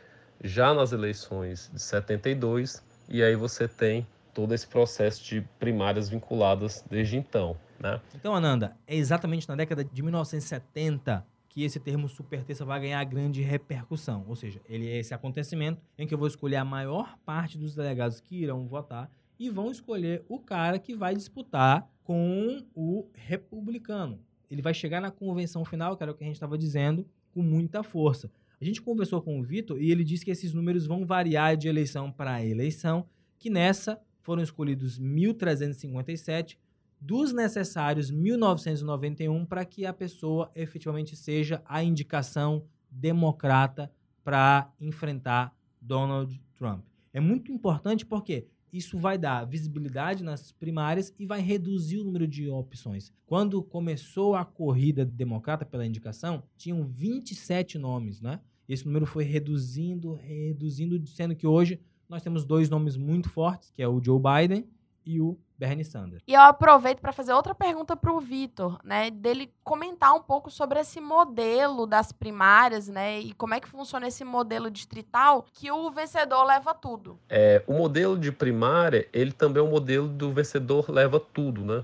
[0.43, 6.85] já nas eleições de 72 e aí você tem todo esse processo de primárias vinculadas
[6.87, 7.99] desde então, né?
[8.13, 11.25] Então, Ananda, é exatamente na década de 1970
[11.59, 14.23] que esse termo superterça vai ganhar grande repercussão.
[14.29, 17.75] Ou seja, ele é esse acontecimento em que eu vou escolher a maior parte dos
[17.75, 24.19] delegados que irão votar e vão escolher o cara que vai disputar com o republicano.
[24.49, 27.41] Ele vai chegar na convenção final, que era o que a gente estava dizendo, com
[27.41, 28.31] muita força.
[28.61, 31.67] A gente conversou com o Vitor e ele disse que esses números vão variar de
[31.67, 33.05] eleição para eleição,
[33.37, 36.57] que nessa foram escolhidos 1.357
[36.99, 43.91] dos necessários 1991 para que a pessoa efetivamente seja a indicação democrata
[44.23, 46.83] para enfrentar Donald Trump.
[47.13, 52.27] É muito importante porque isso vai dar visibilidade nas primárias e vai reduzir o número
[52.27, 53.11] de opções.
[53.25, 58.39] Quando começou a corrida democrata pela indicação, tinham 27 nomes, né?
[58.67, 63.81] Esse número foi reduzindo, reduzindo, sendo que hoje nós temos dois nomes muito fortes, que
[63.81, 64.67] é o Joe Biden
[65.09, 66.21] e o Bernie Sanders.
[66.27, 70.51] E eu aproveito para fazer outra pergunta para o Vitor, né, dele comentar um pouco
[70.51, 75.71] sobre esse modelo das primárias, né, e como é que funciona esse modelo distrital que
[75.71, 77.19] o vencedor leva tudo.
[77.27, 81.83] É, o modelo de primária, ele também é um modelo do vencedor leva tudo, né?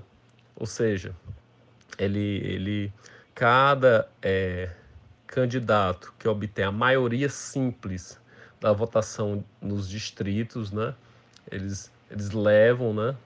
[0.54, 1.14] Ou seja,
[1.98, 2.92] ele, ele
[3.34, 4.70] cada é,
[5.26, 8.20] candidato que obtém a maioria simples
[8.60, 10.94] da votação nos distritos, né,
[11.50, 13.16] eles eles levam, né,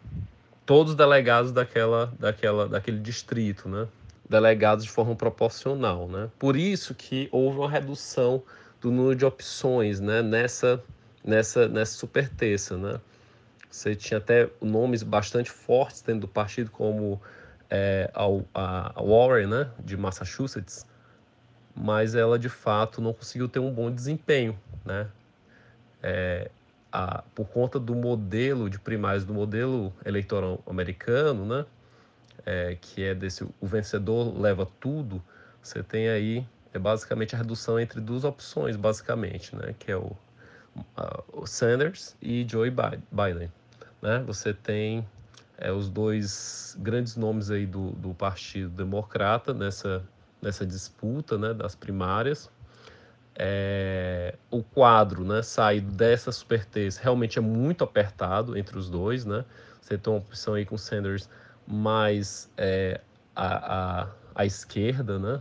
[0.65, 3.87] todos os delegados daquela, daquela, daquele distrito, né,
[4.29, 6.31] delegados de forma proporcional, né.
[6.39, 8.43] Por isso que houve uma redução
[8.81, 10.83] do número de opções, né, nessa,
[11.25, 13.01] nessa, nessa superterça, né.
[13.71, 17.21] Você tinha até nomes bastante fortes dentro do partido, como
[17.69, 20.85] é, a, a Warren, né, de Massachusetts,
[21.75, 25.07] mas ela de fato não conseguiu ter um bom desempenho, né.
[26.03, 26.51] É,
[26.93, 31.67] a, por conta do modelo de primários, do modelo eleitoral americano, né,
[32.45, 35.23] é, que é desse o vencedor leva tudo,
[35.63, 40.13] você tem aí é basicamente a redução entre duas opções, basicamente, né, que é o,
[40.97, 43.53] a, o Sanders e Joe Biden.
[44.01, 44.23] Né?
[44.27, 45.07] Você tem
[45.59, 50.03] é, os dois grandes nomes aí do, do Partido Democrata nessa,
[50.41, 52.49] nessa disputa né, das primárias
[53.43, 59.47] é, o quadro, né, saído dessa superterça realmente é muito apertado entre os dois, né?
[59.81, 61.27] Você tem uma opção aí com Sanders
[61.67, 63.01] mais é,
[63.35, 65.41] a, a, esquerda, né?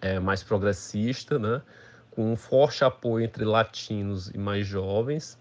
[0.00, 1.62] É, mais progressista, né?
[2.10, 5.38] Com um forte apoio entre latinos e mais jovens.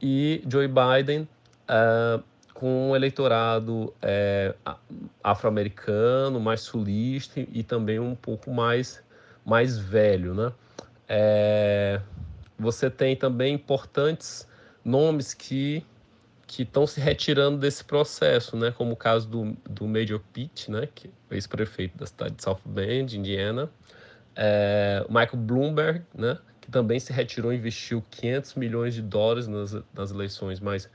[0.00, 1.28] E Joe Biden
[1.68, 2.20] é,
[2.54, 4.54] com um eleitorado é,
[5.22, 9.04] afro-americano, mais sulista e também um pouco mais,
[9.44, 10.50] mais velho, né?
[11.08, 12.00] É,
[12.58, 14.48] você tem também importantes
[14.84, 15.84] nomes que
[16.46, 18.70] que estão se retirando desse processo, né?
[18.70, 20.88] Como o caso do, do Major Pitt, né?
[20.94, 23.68] Que é ex-prefeito da cidade de South Bend, Indiana.
[24.36, 26.38] É, Michael Bloomberg, né?
[26.60, 30.88] Que também se retirou e investiu 500 milhões de dólares nas, nas eleições, mas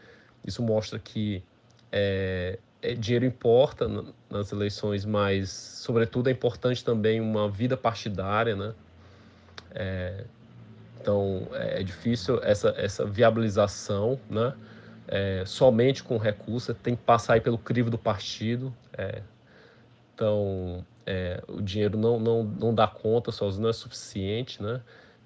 [0.45, 1.43] isso mostra que
[1.91, 3.87] é, é, dinheiro importa
[4.29, 8.73] nas eleições, mas, sobretudo, é importante também uma vida partidária, né?
[9.73, 10.23] É,
[10.99, 14.53] então é difícil essa, essa viabilização, né?
[15.07, 18.73] É, somente com recurso, tem que passar aí pelo crivo do partido.
[18.97, 19.21] É,
[20.13, 24.81] então é, o dinheiro não, não, não dá conta sozinho, não é suficiente, né?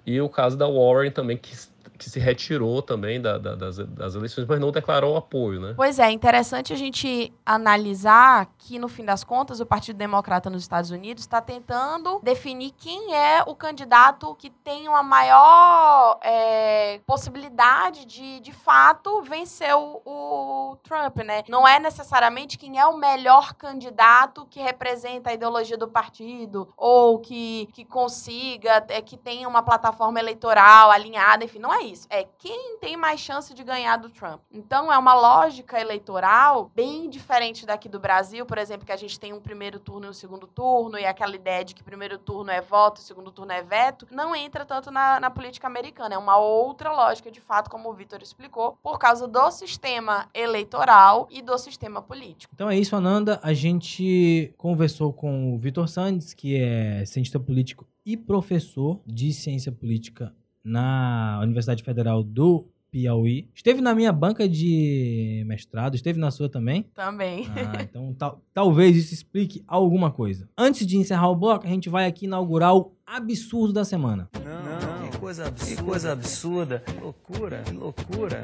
[0.05, 1.53] E o caso da Warren também, que
[1.97, 5.73] que se retirou também da, da, das, das, eleições, mas não declarou apoio, né?
[5.75, 10.61] Pois é, interessante a gente analisar que, no fim das contas, o Partido Democrata nos
[10.61, 18.05] Estados Unidos está tentando definir quem é o candidato que tem uma maior é, possibilidade
[18.05, 21.43] de, de fato, vencer o, o Trump, né?
[21.47, 27.19] Não é necessariamente quem é o melhor candidato que representa a ideologia do partido ou
[27.19, 32.07] que, que consiga, é, que tenha uma plataforma eleitoral alinhada, enfim, não é isso.
[32.09, 34.41] É quem tem mais chance de ganhar do Trump.
[34.51, 39.19] Então é uma lógica eleitoral bem diferente daqui do Brasil, por exemplo, que a gente
[39.19, 42.51] tem um primeiro turno e um segundo turno, e aquela ideia de que primeiro turno
[42.51, 46.15] é voto, segundo turno é veto, não entra tanto na, na política americana.
[46.15, 51.27] É uma outra lógica, de fato, como o Vitor explicou, por causa do sistema eleitoral
[51.29, 52.53] e do sistema político.
[52.53, 53.39] Então é isso, Ananda.
[53.43, 59.71] A gente conversou com o Vitor Sandes, que é cientista político e professor de ciência
[59.71, 60.33] política
[60.63, 63.49] na Universidade Federal do Piauí.
[63.55, 66.83] Esteve na minha banca de mestrado, esteve na sua também?
[66.93, 67.47] Também.
[67.49, 70.47] Ah, então tal- talvez isso explique alguma coisa.
[70.57, 74.29] Antes de encerrar o bloco, a gente vai aqui inaugurar o absurdo da semana.
[74.35, 75.75] Não, que coisa absurda.
[75.75, 76.83] Que coisa absurda.
[77.01, 78.43] Loucura, que loucura.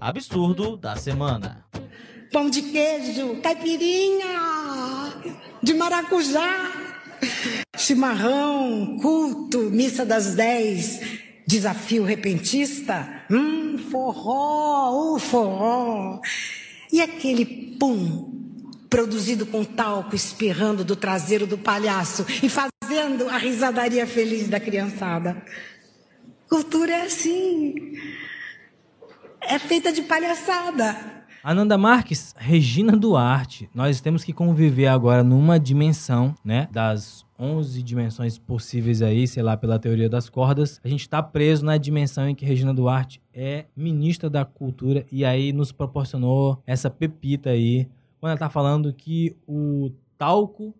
[0.00, 1.64] Absurdo da semana.
[2.32, 4.26] Pão de queijo, caipirinha,
[5.62, 6.87] de maracujá,
[7.88, 11.00] chimarrão, culto, missa das dez,
[11.46, 16.20] desafio repentista, hum, forró, o forró.
[16.92, 18.30] E aquele pum
[18.90, 25.42] produzido com talco espirrando do traseiro do palhaço e fazendo a risadaria feliz da criançada.
[26.46, 27.94] Cultura é assim.
[29.40, 31.17] É feita de palhaçada.
[31.50, 33.70] Ananda Marques, Regina Duarte.
[33.74, 36.68] Nós temos que conviver agora numa dimensão, né?
[36.70, 40.78] Das 11 dimensões possíveis aí, sei lá, pela teoria das cordas.
[40.84, 45.24] A gente está preso na dimensão em que Regina Duarte é ministra da Cultura e
[45.24, 47.88] aí nos proporcionou essa pepita aí,
[48.20, 50.74] quando ela tá falando que o talco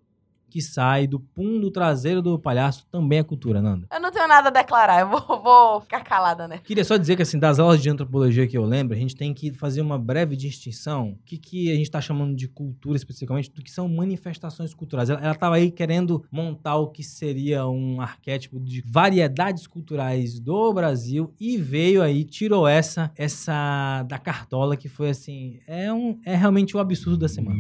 [0.49, 3.87] que sai do pum do traseiro do palhaço também é cultura, Nanda.
[3.93, 6.61] Eu não tenho nada a declarar, eu vou, vou ficar calada, né?
[6.65, 9.33] Queria só dizer que, assim, das aulas de antropologia que eu lembro, a gente tem
[9.33, 11.11] que fazer uma breve distinção.
[11.11, 15.11] O que, que a gente está chamando de cultura especificamente, do que são manifestações culturais.
[15.11, 21.33] Ela estava aí querendo montar o que seria um arquétipo de variedades culturais do Brasil
[21.41, 26.77] e veio aí, tirou essa, essa da cartola, que foi assim, é, um, é realmente
[26.77, 27.59] o absurdo da semana.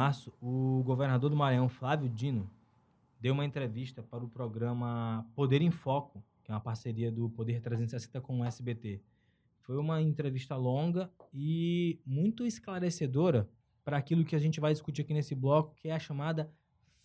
[0.00, 2.50] Março, o governador do Maranhão, Flávio Dino,
[3.20, 7.60] deu uma entrevista para o programa Poder em Foco, que é uma parceria do Poder
[7.60, 9.02] 360 com o SBT.
[9.58, 13.46] Foi uma entrevista longa e muito esclarecedora
[13.84, 16.50] para aquilo que a gente vai discutir aqui nesse bloco, que é a chamada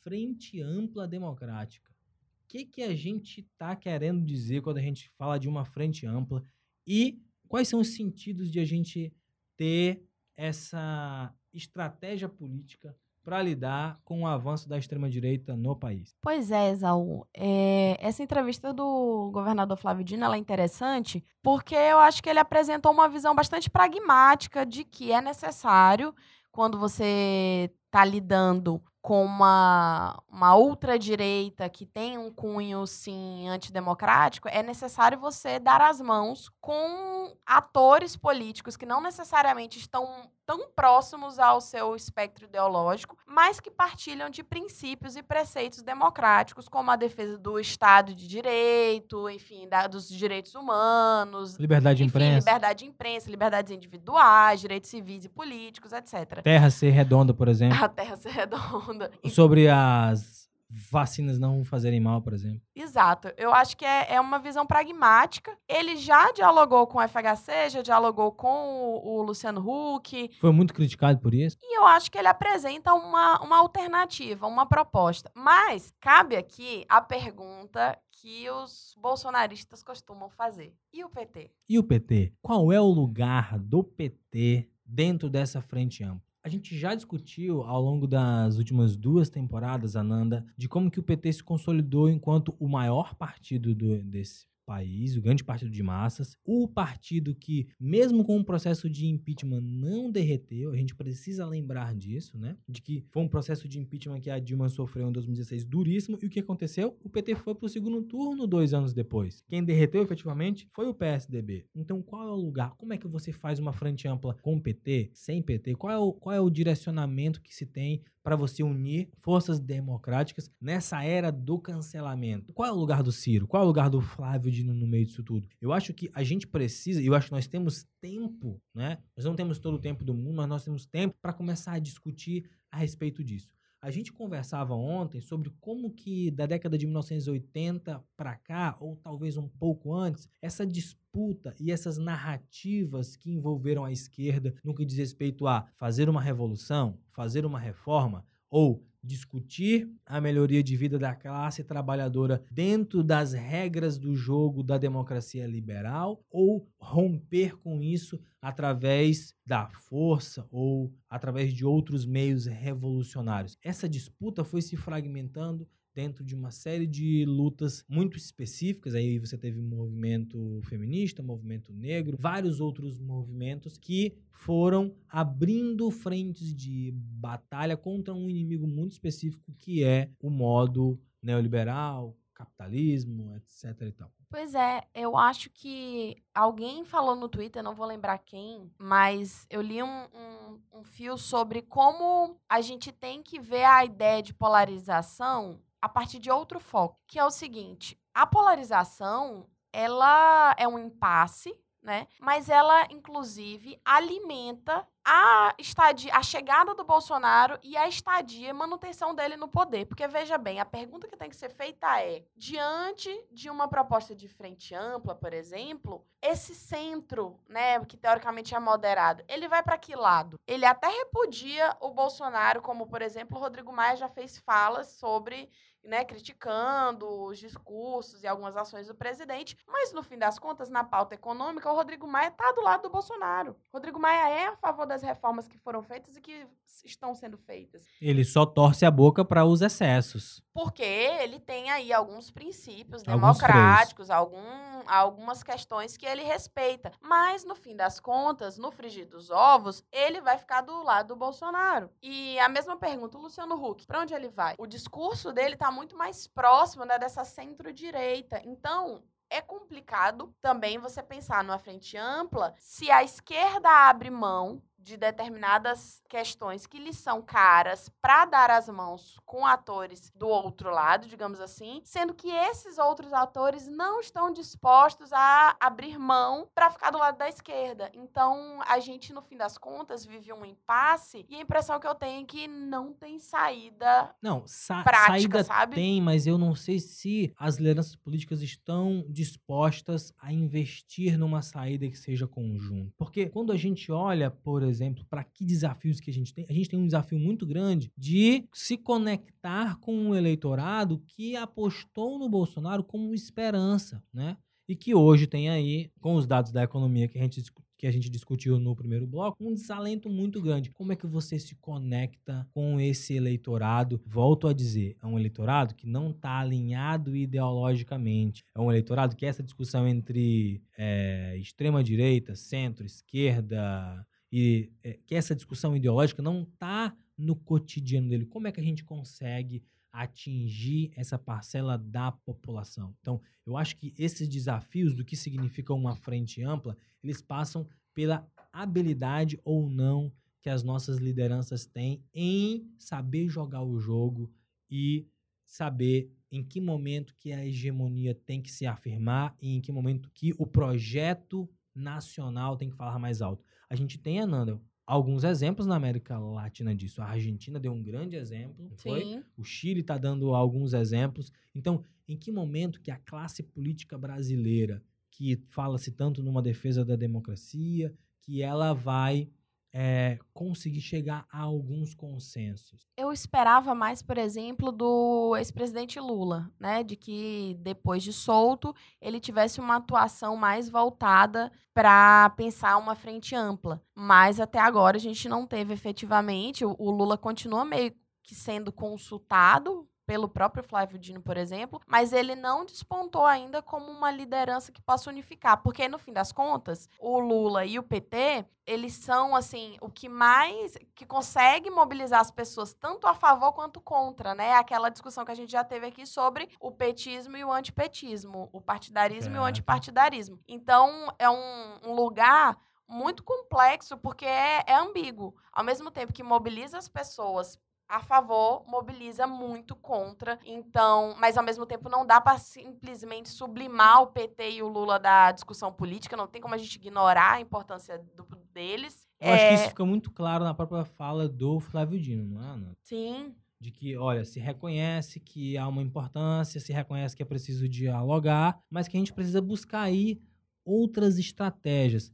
[0.01, 1.91] Frente Ampla Democrática.
[1.91, 6.07] O que, que a gente está querendo dizer quando a gente fala de uma frente
[6.07, 6.45] ampla
[6.87, 9.11] e quais são os sentidos de a gente
[9.57, 10.01] ter
[10.37, 16.15] essa estratégia política para lidar com o avanço da extrema-direita no país.
[16.21, 17.25] Pois é, Esaú.
[17.35, 22.91] É, essa entrevista do governador Flávio Dino é interessante porque eu acho que ele apresentou
[22.91, 26.13] uma visão bastante pragmática de que é necessário,
[26.51, 34.63] quando você está lidando com uma, uma ultradireita que tem um cunho, sim, antidemocrático, é
[34.63, 41.59] necessário você dar as mãos com atores políticos que não necessariamente estão tão próximos ao
[41.59, 47.59] seu espectro ideológico, mas que partilham de princípios e preceitos democráticos, como a defesa do
[47.59, 53.29] Estado de Direito, enfim, da- dos direitos humanos, Liberdade de enfim, imprensa, liberdade de imprensa,
[53.29, 56.41] liberdades individuais, direitos civis e políticos, etc.
[56.43, 58.94] terra ser redonda, por exemplo, A Terra ser redonda.
[59.29, 60.45] Sobre as
[60.91, 62.61] vacinas não fazerem mal, por exemplo.
[62.75, 63.31] Exato.
[63.37, 65.57] Eu acho que é, é uma visão pragmática.
[65.69, 70.73] Ele já dialogou com o FHC, já dialogou com o, o Luciano Huck, Foi muito
[70.73, 71.57] criticado por isso.
[71.61, 75.31] e eu acho que ele apresenta uma, uma alternativa, uma proposta.
[75.33, 80.73] Mas cabe aqui a pergunta que os bolsonaristas costumam fazer.
[80.91, 81.51] E o PT?
[81.69, 82.33] E o PT?
[82.41, 86.24] Qual é o lugar do PT dentro dessa frente ampla?
[86.45, 91.03] A gente já discutiu ao longo das últimas duas temporadas, Ananda, de como que o
[91.03, 96.37] PT se consolidou enquanto o maior partido do- desse país, o grande partido de massas,
[96.43, 101.93] o partido que, mesmo com o processo de impeachment, não derreteu, a gente precisa lembrar
[101.95, 102.57] disso, né?
[102.67, 106.25] De que foi um processo de impeachment que a Dilma sofreu em 2016 duríssimo, e
[106.25, 106.97] o que aconteceu?
[107.03, 109.43] O PT foi para o segundo turno dois anos depois.
[109.47, 111.65] Quem derreteu efetivamente foi o PSDB.
[111.75, 112.75] Então, qual é o lugar?
[112.77, 115.75] Como é que você faz uma frente ampla com o PT, sem PT?
[115.75, 120.49] Qual é o, qual é o direcionamento que se tem para você unir forças democráticas
[120.59, 122.51] nessa era do cancelamento.
[122.53, 123.45] Qual é o lugar do Ciro?
[123.45, 125.47] Qual é o lugar do Flávio Dino no meio disso tudo?
[125.61, 128.97] Eu acho que a gente precisa, e eu acho que nós temos tempo, né?
[129.15, 131.79] Nós não temos todo o tempo do mundo, mas nós temos tempo para começar a
[131.79, 133.53] discutir a respeito disso.
[133.85, 139.37] A gente conversava ontem sobre como que da década de 1980 para cá, ou talvez
[139.37, 144.97] um pouco antes, essa disputa e essas narrativas que envolveram a esquerda no que diz
[144.97, 151.15] respeito a fazer uma revolução, fazer uma reforma, ou discutir a melhoria de vida da
[151.15, 159.33] classe trabalhadora dentro das regras do jogo da democracia liberal ou romper com isso através
[159.45, 163.57] da força ou através de outros meios revolucionários.
[163.63, 168.93] Essa disputa foi se fragmentando dentro de uma série de lutas muito específicas.
[168.93, 176.91] Aí você teve movimento feminista, movimento negro, vários outros movimentos que foram abrindo frentes de
[176.93, 184.11] batalha contra um inimigo muito específico que é o modo neoliberal, capitalismo, etc e tal.
[184.29, 189.61] Pois é, eu acho que alguém falou no Twitter, não vou lembrar quem, mas eu
[189.61, 194.33] li um, um, um fio sobre como a gente tem que ver a ideia de
[194.33, 200.79] polarização a partir de outro foco, que é o seguinte: a polarização ela é um
[200.79, 202.07] impasse, né?
[202.19, 209.37] Mas ela, inclusive, alimenta a estadia, a chegada do Bolsonaro e a estadia, manutenção dele
[209.37, 209.85] no poder.
[209.85, 214.15] Porque, veja bem, a pergunta que tem que ser feita é: diante de uma proposta
[214.15, 219.77] de frente ampla, por exemplo, esse centro, né, que teoricamente é moderado, ele vai para
[219.77, 220.39] que lado?
[220.47, 225.51] Ele até repudia o Bolsonaro, como, por exemplo, o Rodrigo Maia já fez falas sobre
[225.85, 230.83] né, criticando os discursos e algumas ações do presidente, mas no fim das contas, na
[230.83, 233.55] pauta econômica, o Rodrigo Maia está do lado do Bolsonaro.
[233.71, 236.47] Rodrigo Maia é a favor das reformas que foram feitas e que
[236.85, 237.85] estão sendo feitas.
[238.01, 240.41] Ele só torce a boca para os excessos.
[240.53, 244.39] Porque ele tem aí alguns princípios alguns democráticos, algum,
[244.87, 246.91] algumas questões que ele respeita.
[247.01, 251.15] Mas, no fim das contas, no frigir dos ovos, ele vai ficar do lado do
[251.15, 251.89] Bolsonaro.
[252.01, 254.55] E a mesma pergunta, o Luciano Huck, para onde ele vai?
[254.57, 258.41] O discurso dele está muito mais próximo né, dessa centro-direita.
[258.45, 264.95] Então, é complicado também você pensar numa frente ampla se a esquerda abre mão de
[264.97, 271.07] determinadas questões que lhe são caras para dar as mãos com atores do outro lado,
[271.07, 276.91] digamos assim, sendo que esses outros atores não estão dispostos a abrir mão para ficar
[276.91, 277.89] do lado da esquerda.
[277.95, 281.95] Então, a gente no fim das contas vive um impasse e a impressão que eu
[281.95, 285.75] tenho é que não tem saída Não, sa prática, saída sabe?
[285.75, 291.89] tem, mas eu não sei se as lideranças políticas estão dispostas a investir numa saída
[291.89, 292.93] que seja conjunta.
[292.95, 296.45] Porque quando a gente olha, por exemplo, exemplo, para que desafios que a gente tem?
[296.49, 302.19] A gente tem um desafio muito grande de se conectar com um eleitorado que apostou
[302.19, 304.37] no Bolsonaro como esperança, né?
[304.67, 307.39] E que hoje tem aí, com os dados da economia que a gente
[307.77, 310.71] que a gente discutiu no primeiro bloco, um desalento muito grande.
[310.71, 314.01] Como é que você se conecta com esse eleitorado?
[314.05, 318.45] Volto a dizer, é um eleitorado que não está alinhado ideologicamente.
[318.55, 324.05] É um eleitorado que essa discussão entre é, extrema-direita, centro, esquerda,
[324.37, 328.25] e é, que essa discussão ideológica não está no cotidiano dele.
[328.25, 332.93] Como é que a gente consegue atingir essa parcela da população?
[332.99, 338.29] Então, eu acho que esses desafios do que significa uma frente ampla, eles passam pela
[338.51, 340.11] habilidade ou não
[340.41, 344.29] que as nossas lideranças têm em saber jogar o jogo
[344.69, 345.07] e
[345.45, 350.11] saber em que momento que a hegemonia tem que se afirmar e em que momento
[350.13, 353.45] que o projeto nacional tem que falar mais alto.
[353.69, 357.01] A gente tem, Ananda, alguns exemplos na América Latina disso.
[357.01, 359.23] A Argentina deu um grande exemplo, foi?
[359.37, 361.31] O Chile está dando alguns exemplos.
[361.53, 366.95] Então, em que momento que a classe política brasileira, que fala-se tanto numa defesa da
[366.95, 369.29] democracia, que ela vai
[369.77, 372.87] é, conseguir chegar a alguns consensos?
[372.95, 376.81] Eu esperava mais, por exemplo, do ex-presidente Lula, né?
[376.81, 383.35] De que depois de solto ele tivesse uma atuação mais voltada para pensar uma frente
[383.35, 383.83] ampla.
[383.93, 386.63] Mas até agora a gente não teve efetivamente.
[386.63, 392.13] O, o Lula continua meio que sendo consultado pelo próprio Flávio Dino, por exemplo, mas
[392.13, 396.89] ele não despontou ainda como uma liderança que possa unificar, porque no fim das contas,
[396.99, 402.31] o Lula e o PT, eles são assim, o que mais que consegue mobilizar as
[402.31, 404.53] pessoas tanto a favor quanto contra, né?
[404.53, 408.61] Aquela discussão que a gente já teve aqui sobre o petismo e o antipetismo, o
[408.61, 410.39] partidarismo e o antipartidarismo.
[410.47, 415.35] Então, é um, um lugar muito complexo porque é, é ambíguo.
[415.51, 420.39] Ao mesmo tempo que mobiliza as pessoas a favor, mobiliza muito contra.
[420.45, 424.99] Então, mas ao mesmo tempo não dá para simplesmente sublimar o PT e o Lula
[424.99, 429.07] da discussão política, não tem como a gente ignorar a importância do, deles.
[429.19, 429.33] Eu é...
[429.33, 432.77] acho que isso fica muito claro na própria fala do Flávio Dino, não é, Ana?
[432.81, 433.35] Sim.
[433.59, 438.59] De que, olha, se reconhece que há uma importância, se reconhece que é preciso dialogar,
[438.69, 440.19] mas que a gente precisa buscar aí
[440.63, 442.11] outras estratégias.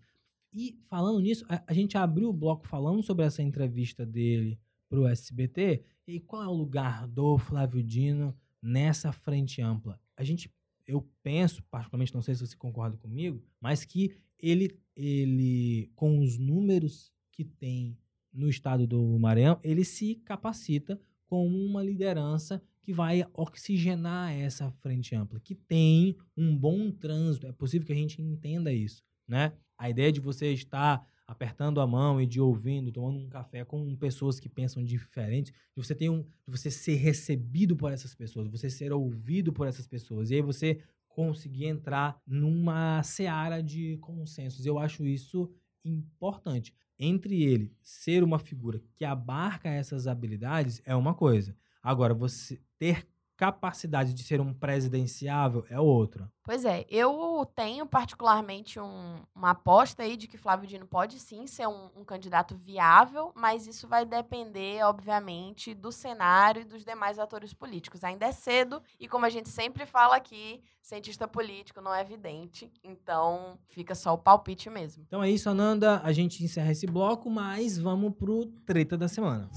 [0.53, 4.59] E falando nisso, a, a gente abriu o bloco falando sobre essa entrevista dele
[4.91, 5.81] para o SBT.
[6.05, 9.97] E qual é o lugar do Flávio Dino nessa frente ampla?
[10.17, 10.53] A gente,
[10.85, 16.37] eu penso, particularmente, não sei se você concorda comigo, mas que ele, ele com os
[16.37, 17.97] números que tem
[18.33, 25.15] no estado do Maranhão, ele se capacita como uma liderança que vai oxigenar essa frente
[25.15, 27.47] ampla, que tem um bom trânsito.
[27.47, 29.53] É possível que a gente entenda isso, né?
[29.81, 33.95] A ideia de você estar apertando a mão e de ouvindo, tomando um café com
[33.95, 38.47] pessoas que pensam diferente, de você ter um, de você ser recebido por essas pessoas,
[38.47, 44.67] você ser ouvido por essas pessoas, e aí você conseguir entrar numa seara de consensos.
[44.67, 45.51] Eu acho isso
[45.83, 46.75] importante.
[46.99, 51.57] Entre ele ser uma figura que abarca essas habilidades é uma coisa.
[51.81, 53.07] Agora, você ter
[53.41, 56.31] capacidade de ser um presidenciável é outra.
[56.43, 61.47] Pois é, eu tenho particularmente um, uma aposta aí de que Flávio Dino pode sim
[61.47, 67.17] ser um, um, candidato viável, mas isso vai depender, obviamente, do cenário e dos demais
[67.17, 68.03] atores políticos.
[68.03, 72.71] Ainda é cedo e, como a gente sempre fala aqui, cientista político não é evidente,
[72.83, 75.03] então fica só o palpite mesmo.
[75.07, 75.99] Então é isso, Ananda.
[76.03, 79.49] A gente encerra esse bloco, mas vamos pro treta da semana.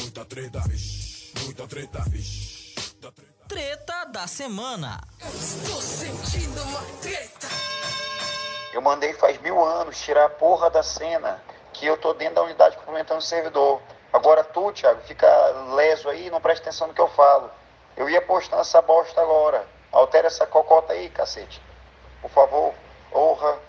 [0.00, 0.62] Muita treta,
[1.44, 2.02] muita treta,
[3.54, 5.00] Treta da semana.
[5.20, 7.46] Eu estou sentindo uma treta.
[8.72, 11.40] Eu mandei faz mil anos tirar a porra da cena
[11.72, 13.80] que eu tô dentro da unidade complementando o servidor.
[14.12, 15.28] Agora tu, Thiago, fica
[15.72, 17.48] leso aí e não presta atenção no que eu falo.
[17.96, 19.64] Eu ia postar essa bosta agora.
[19.92, 21.62] Altera essa cocota aí, cacete.
[22.20, 22.74] Por favor,
[23.14, 23.60] honra.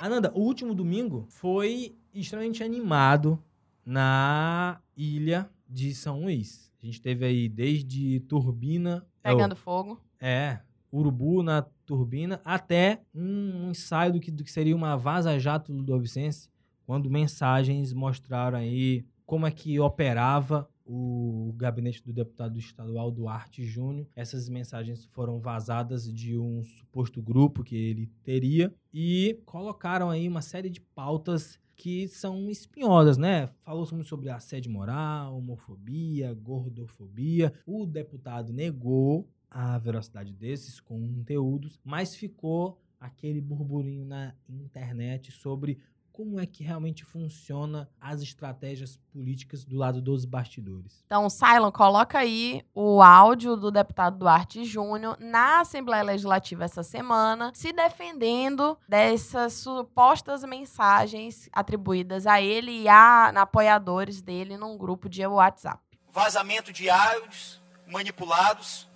[0.00, 3.42] Ananda, o último domingo foi extremamente animado
[3.84, 6.65] na ilha de São Luís.
[6.86, 9.04] A gente teve aí desde turbina.
[9.20, 10.00] Pegando é, fogo.
[10.20, 10.60] É,
[10.92, 16.48] urubu na turbina, até um ensaio do que, do que seria uma vaza-jato do Dovicense,
[16.86, 24.06] quando mensagens mostraram aí como é que operava o gabinete do deputado estadual Duarte Júnior.
[24.14, 30.40] Essas mensagens foram vazadas de um suposto grupo que ele teria e colocaram aí uma
[30.40, 33.48] série de pautas que são espinhosas, né?
[33.62, 37.52] Falou muito sobre assédio moral, homofobia, gordofobia.
[37.66, 45.78] O deputado negou a veracidade desses conteúdos, mas ficou aquele burburinho na internet sobre
[46.16, 51.04] como é que realmente funciona as estratégias políticas do lado dos bastidores.
[51.04, 57.52] Então, Silon, coloca aí o áudio do deputado Duarte Júnior na Assembleia Legislativa essa semana,
[57.54, 65.10] se defendendo dessas supostas mensagens atribuídas a ele e a, a apoiadores dele num grupo
[65.10, 65.82] de WhatsApp.
[66.10, 68.88] Vazamento de áudios manipulados,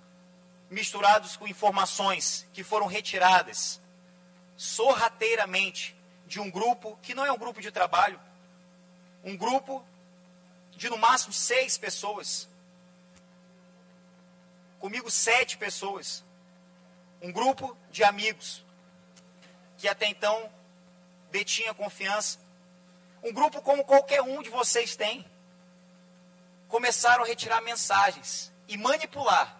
[0.71, 3.79] misturados com informações que foram retiradas
[4.57, 6.00] sorrateiramente
[6.31, 8.17] de um grupo que não é um grupo de trabalho,
[9.21, 9.85] um grupo
[10.71, 12.47] de no máximo seis pessoas,
[14.79, 16.23] comigo sete pessoas,
[17.21, 18.63] um grupo de amigos
[19.77, 20.49] que até então
[21.29, 22.39] detinha confiança,
[23.21, 25.29] um grupo como qualquer um de vocês tem,
[26.69, 29.53] começaram a retirar mensagens e manipular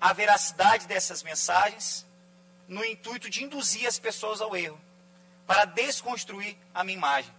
[0.00, 2.04] a veracidade dessas mensagens
[2.66, 4.89] no intuito de induzir as pessoas ao erro
[5.50, 7.34] para desconstruir a minha imagem.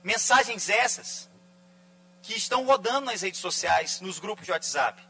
[0.00, 1.28] Mensagens essas
[2.22, 5.02] que estão rodando nas redes sociais, nos grupos de WhatsApp.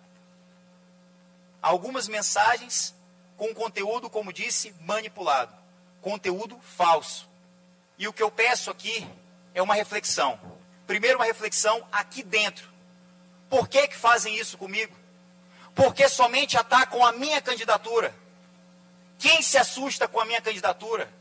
[1.61, 2.95] Algumas mensagens
[3.37, 5.55] com conteúdo, como disse, manipulado,
[6.01, 7.29] conteúdo falso.
[7.99, 9.07] E o que eu peço aqui
[9.55, 10.41] é uma reflexão.
[10.87, 12.66] Primeiro, uma reflexão aqui dentro.
[13.51, 14.97] Por que, que fazem isso comigo?
[15.75, 18.14] Porque somente atacam a minha candidatura.
[19.21, 21.12] Quem se assusta com a minha candidatura?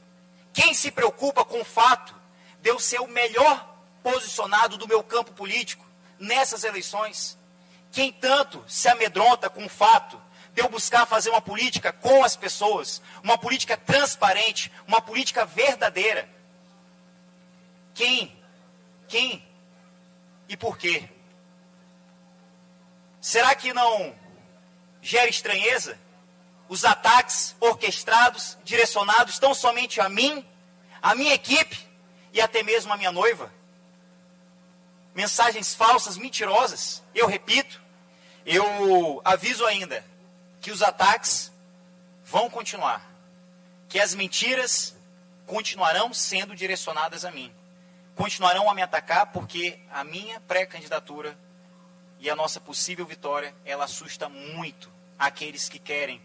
[0.53, 2.15] Quem se preocupa com o fato
[2.61, 5.85] de eu ser o melhor posicionado do meu campo político
[6.17, 7.37] nessas eleições?
[7.91, 10.19] Quem tanto se amedronta com o fato
[10.53, 16.27] de eu buscar fazer uma política com as pessoas, uma política transparente, uma política verdadeira?
[17.93, 18.41] Quem?
[19.09, 19.45] Quem?
[20.47, 21.09] E por quê?
[23.19, 24.15] Será que não
[25.01, 25.99] gera estranheza
[26.69, 30.45] os ataques orquestrados, direcionados tão somente a mim,
[31.01, 31.77] a minha equipe
[32.31, 33.51] e até mesmo a minha noiva.
[35.15, 37.03] Mensagens falsas, mentirosas.
[37.15, 37.81] Eu repito,
[38.45, 40.05] eu aviso ainda
[40.61, 41.51] que os ataques
[42.23, 43.09] vão continuar,
[43.87, 44.95] que as mentiras
[45.47, 47.51] continuarão sendo direcionadas a mim.
[48.15, 51.35] Continuarão a me atacar porque a minha pré-candidatura
[52.19, 56.21] e a nossa possível vitória, ela assusta muito aqueles que querem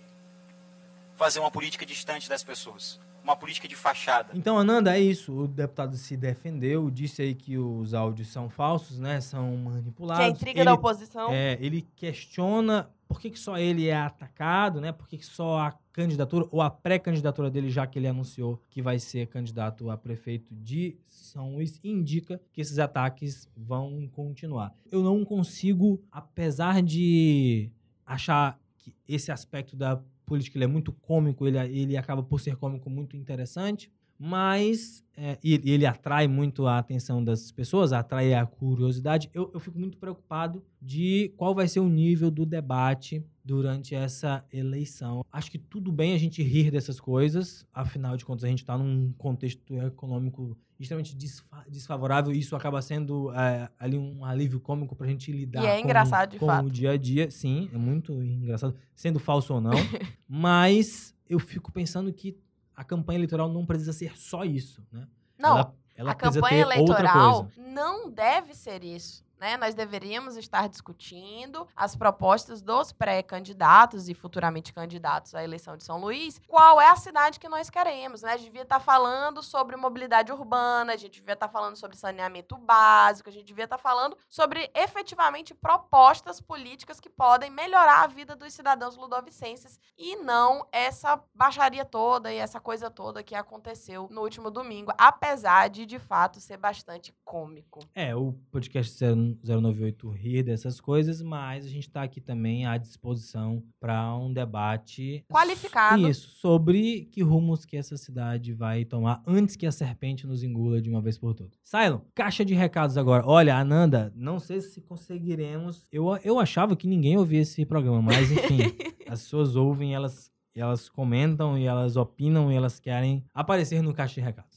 [1.16, 3.00] fazer uma política distante das pessoas.
[3.22, 4.32] uma política de fachada.
[4.34, 5.32] Então, Ananda, é isso.
[5.32, 9.18] O deputado se defendeu, disse aí que os áudios são falsos, né?
[9.20, 10.22] São manipulados.
[10.22, 11.32] Que é intriga ele, da oposição.
[11.32, 14.92] É, ele questiona por que, que só ele é atacado, né?
[14.92, 18.82] Por que, que só a candidatura ou a pré-candidatura dele, já que ele anunciou que
[18.82, 24.74] vai ser candidato a prefeito de São Luís, indica que esses ataques vão continuar.
[24.90, 27.70] Eu não consigo, apesar de
[28.04, 32.56] achar que esse aspecto da política ele é muito cômico, ele, ele acaba por ser
[32.56, 33.90] cômico muito interessante,
[34.26, 39.30] mas é, e ele atrai muito a atenção das pessoas, atrai a curiosidade.
[39.34, 44.42] Eu, eu fico muito preocupado de qual vai ser o nível do debate durante essa
[44.50, 45.22] eleição.
[45.30, 48.78] Acho que tudo bem a gente rir dessas coisas, afinal de contas a gente está
[48.78, 54.96] num contexto econômico extremamente desfa desfavorável e isso acaba sendo é, ali um alívio cômico
[54.96, 56.66] para a gente lidar e é com, engraçado, de com fato.
[56.66, 57.30] o dia a dia.
[57.30, 59.72] Sim, é muito engraçado, sendo falso ou não.
[60.26, 62.36] mas eu fico pensando que
[62.76, 65.06] a campanha eleitoral não precisa ser só isso, né?
[65.38, 69.24] Não, ela, ela a campanha eleitoral não deve ser isso.
[69.44, 69.58] Né?
[69.58, 76.00] Nós deveríamos estar discutindo as propostas dos pré-candidatos e futuramente candidatos à eleição de São
[76.00, 76.40] Luís.
[76.48, 78.22] Qual é a cidade que nós queremos?
[78.22, 78.32] Né?
[78.32, 82.56] A gente devia estar falando sobre mobilidade urbana, a gente devia estar falando sobre saneamento
[82.56, 88.34] básico, a gente devia estar falando sobre efetivamente propostas políticas que podem melhorar a vida
[88.34, 94.22] dos cidadãos ludovicenses e não essa baixaria toda e essa coisa toda que aconteceu no
[94.22, 97.80] último domingo, apesar de de fato ser bastante cômico.
[97.94, 99.04] É, o podcast
[99.42, 105.24] 098 rir dessas coisas, mas a gente está aqui também à disposição para um debate
[105.28, 106.08] Qualificado.
[106.08, 110.80] Isso, sobre que rumos que essa cidade vai tomar antes que a serpente nos engula
[110.80, 111.58] de uma vez por todas.
[111.62, 113.24] Cylon, caixa de recados agora.
[113.26, 115.88] Olha, Ananda, não sei se conseguiremos.
[115.90, 118.58] Eu, eu achava que ninguém ouvia esse programa, mas enfim,
[119.08, 124.16] as pessoas ouvem, elas, elas comentam e elas opinam e elas querem aparecer no caixa
[124.16, 124.53] de recados.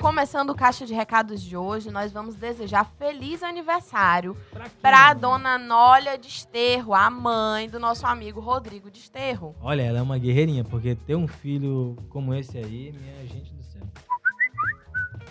[0.00, 4.36] Começando o caixa de recados de hoje, nós vamos desejar feliz aniversário
[4.80, 9.56] para a dona Nólia Desterro, a mãe do nosso amigo Rodrigo Desterro.
[9.60, 13.57] Olha, ela é uma guerreirinha, porque ter um filho como esse aí, minha gente.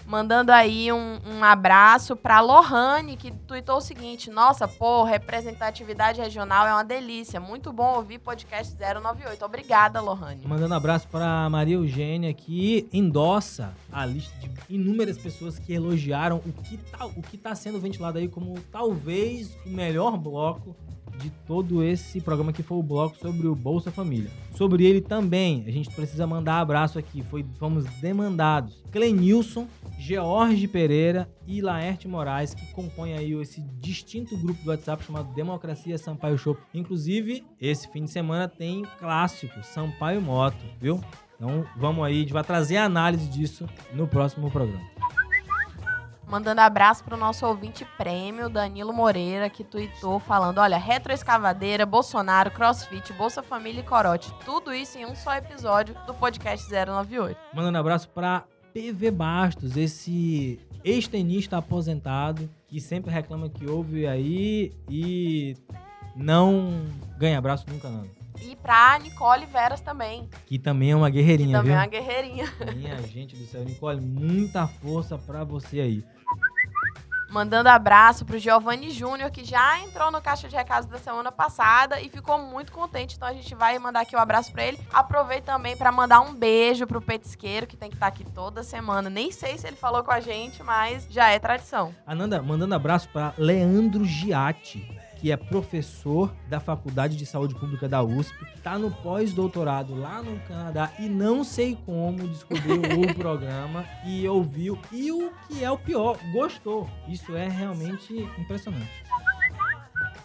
[0.08, 6.66] Mandando aí um, um abraço pra Lohane, que tuitou o seguinte: Nossa, pô, representatividade regional
[6.66, 7.42] é uma delícia.
[7.42, 9.44] Muito bom ouvir podcast 098.
[9.44, 10.48] Obrigada, Lohane.
[10.48, 16.54] Mandando abraço para Maria Eugênia, que endossa a lista de inúmeras pessoas que elogiaram o
[16.54, 20.74] que tá, o que tá sendo ventilado aí como talvez o melhor bloco
[21.18, 24.30] de todo esse programa que foi o bloco sobre o Bolsa Família.
[24.56, 28.84] Sobre ele também, a gente precisa mandar abraço aqui, foi, fomos demandados.
[28.92, 29.68] Clenilson,
[30.00, 35.98] George Pereira e Laerte Moraes, que compõem aí esse distinto grupo do WhatsApp chamado Democracia
[35.98, 36.58] Sampaio Show.
[36.74, 41.00] Inclusive, esse fim de semana tem clássico Sampaio Moto, viu?
[41.36, 44.86] Então vamos aí, a gente vai trazer a análise disso no próximo programa.
[46.28, 53.14] Mandando abraço pro nosso ouvinte prêmio, Danilo Moreira, que tuitou falando: olha, retroescavadeira, Bolsonaro, crossfit,
[53.14, 54.34] Bolsa Família e Corote.
[54.44, 57.38] Tudo isso em um só episódio do podcast 098.
[57.54, 65.56] Mandando abraço pra PV Bastos, esse ex-tenista aposentado que sempre reclama que ouve aí e
[66.14, 66.86] não
[67.18, 68.06] ganha abraço nunca não.
[68.42, 70.30] E pra Nicole Veras também.
[70.46, 71.76] Que também é uma guerreirinha, que também viu?
[71.76, 72.54] é uma guerreirinha.
[72.76, 76.04] Minha gente do céu, Nicole, muita força pra você aí.
[77.38, 82.02] Mandando abraço pro Giovanni Júnior, que já entrou no caixa de recados da semana passada
[82.02, 83.16] e ficou muito contente.
[83.16, 84.80] Então a gente vai mandar aqui um abraço pra ele.
[84.92, 89.08] Aproveito também para mandar um beijo pro petisqueiro, que tem que estar aqui toda semana.
[89.08, 91.94] Nem sei se ele falou com a gente, mas já é tradição.
[92.08, 98.04] Ananda, mandando abraço para Leandro Giatti que é professor da Faculdade de Saúde Pública da
[98.04, 104.28] USP, está no pós-doutorado lá no Canadá e não sei como descobriu o programa e
[104.28, 104.78] ouviu.
[104.92, 106.90] E o que é o pior, gostou.
[107.08, 109.08] Isso é realmente impressionante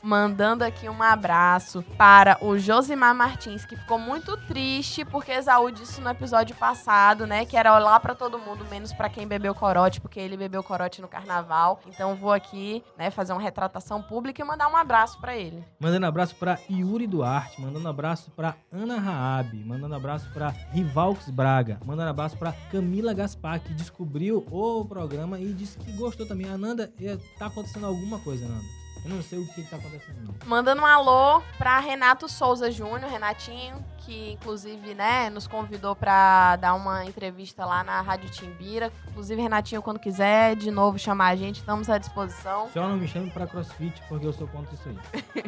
[0.03, 6.01] mandando aqui um abraço para o Josimar Martins, que ficou muito triste porque Esaú disse
[6.01, 10.01] no episódio passado, né, que era olhar para todo mundo, menos para quem bebeu corote,
[10.01, 11.81] porque ele bebeu corote no carnaval.
[11.87, 15.65] Então vou aqui, né, fazer uma retratação pública e mandar um abraço para ele.
[15.79, 21.79] Mandando abraço para Yuri Duarte, mandando abraço para Ana Raab, mandando abraço para Rivalx Braga,
[21.85, 26.49] mandando abraço para Camila Gaspar, que descobriu o programa e disse que gostou também.
[26.49, 26.93] Ananda,
[27.39, 28.82] tá acontecendo alguma coisa, Ananda?
[29.05, 30.35] Eu não sei o que, que tá acontecendo.
[30.47, 36.75] Mandando um alô pra Renato Souza Júnior, Renatinho, que inclusive, né, nos convidou pra dar
[36.75, 38.93] uma entrevista lá na Rádio Timbira.
[39.09, 42.69] Inclusive, Renatinho, quando quiser de novo chamar a gente, estamos à disposição.
[42.73, 45.43] Só não me chame pra crossfit, porque eu sou contra isso aí.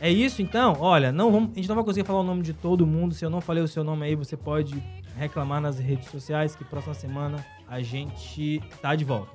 [0.00, 0.76] É isso então?
[0.78, 3.14] Olha, não vamos, a gente não vai conseguir falar o nome de todo mundo.
[3.14, 4.80] Se eu não falei o seu nome aí, você pode
[5.16, 9.32] reclamar nas redes sociais que próxima semana a gente tá de volta.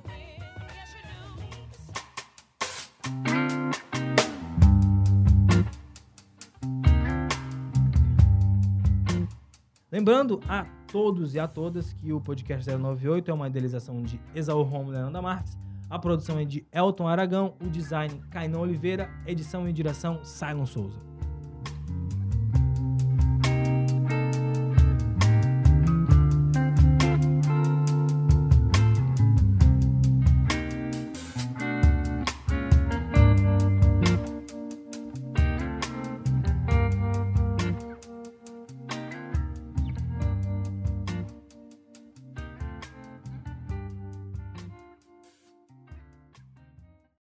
[9.94, 14.64] Lembrando a todos e a todas que o podcast 098 é uma idealização de Exaú
[14.64, 15.56] Romulo e Leandro Marques.
[15.88, 21.13] A produção é de Elton Aragão, o design Cainan Oliveira, edição e direção Simon Souza.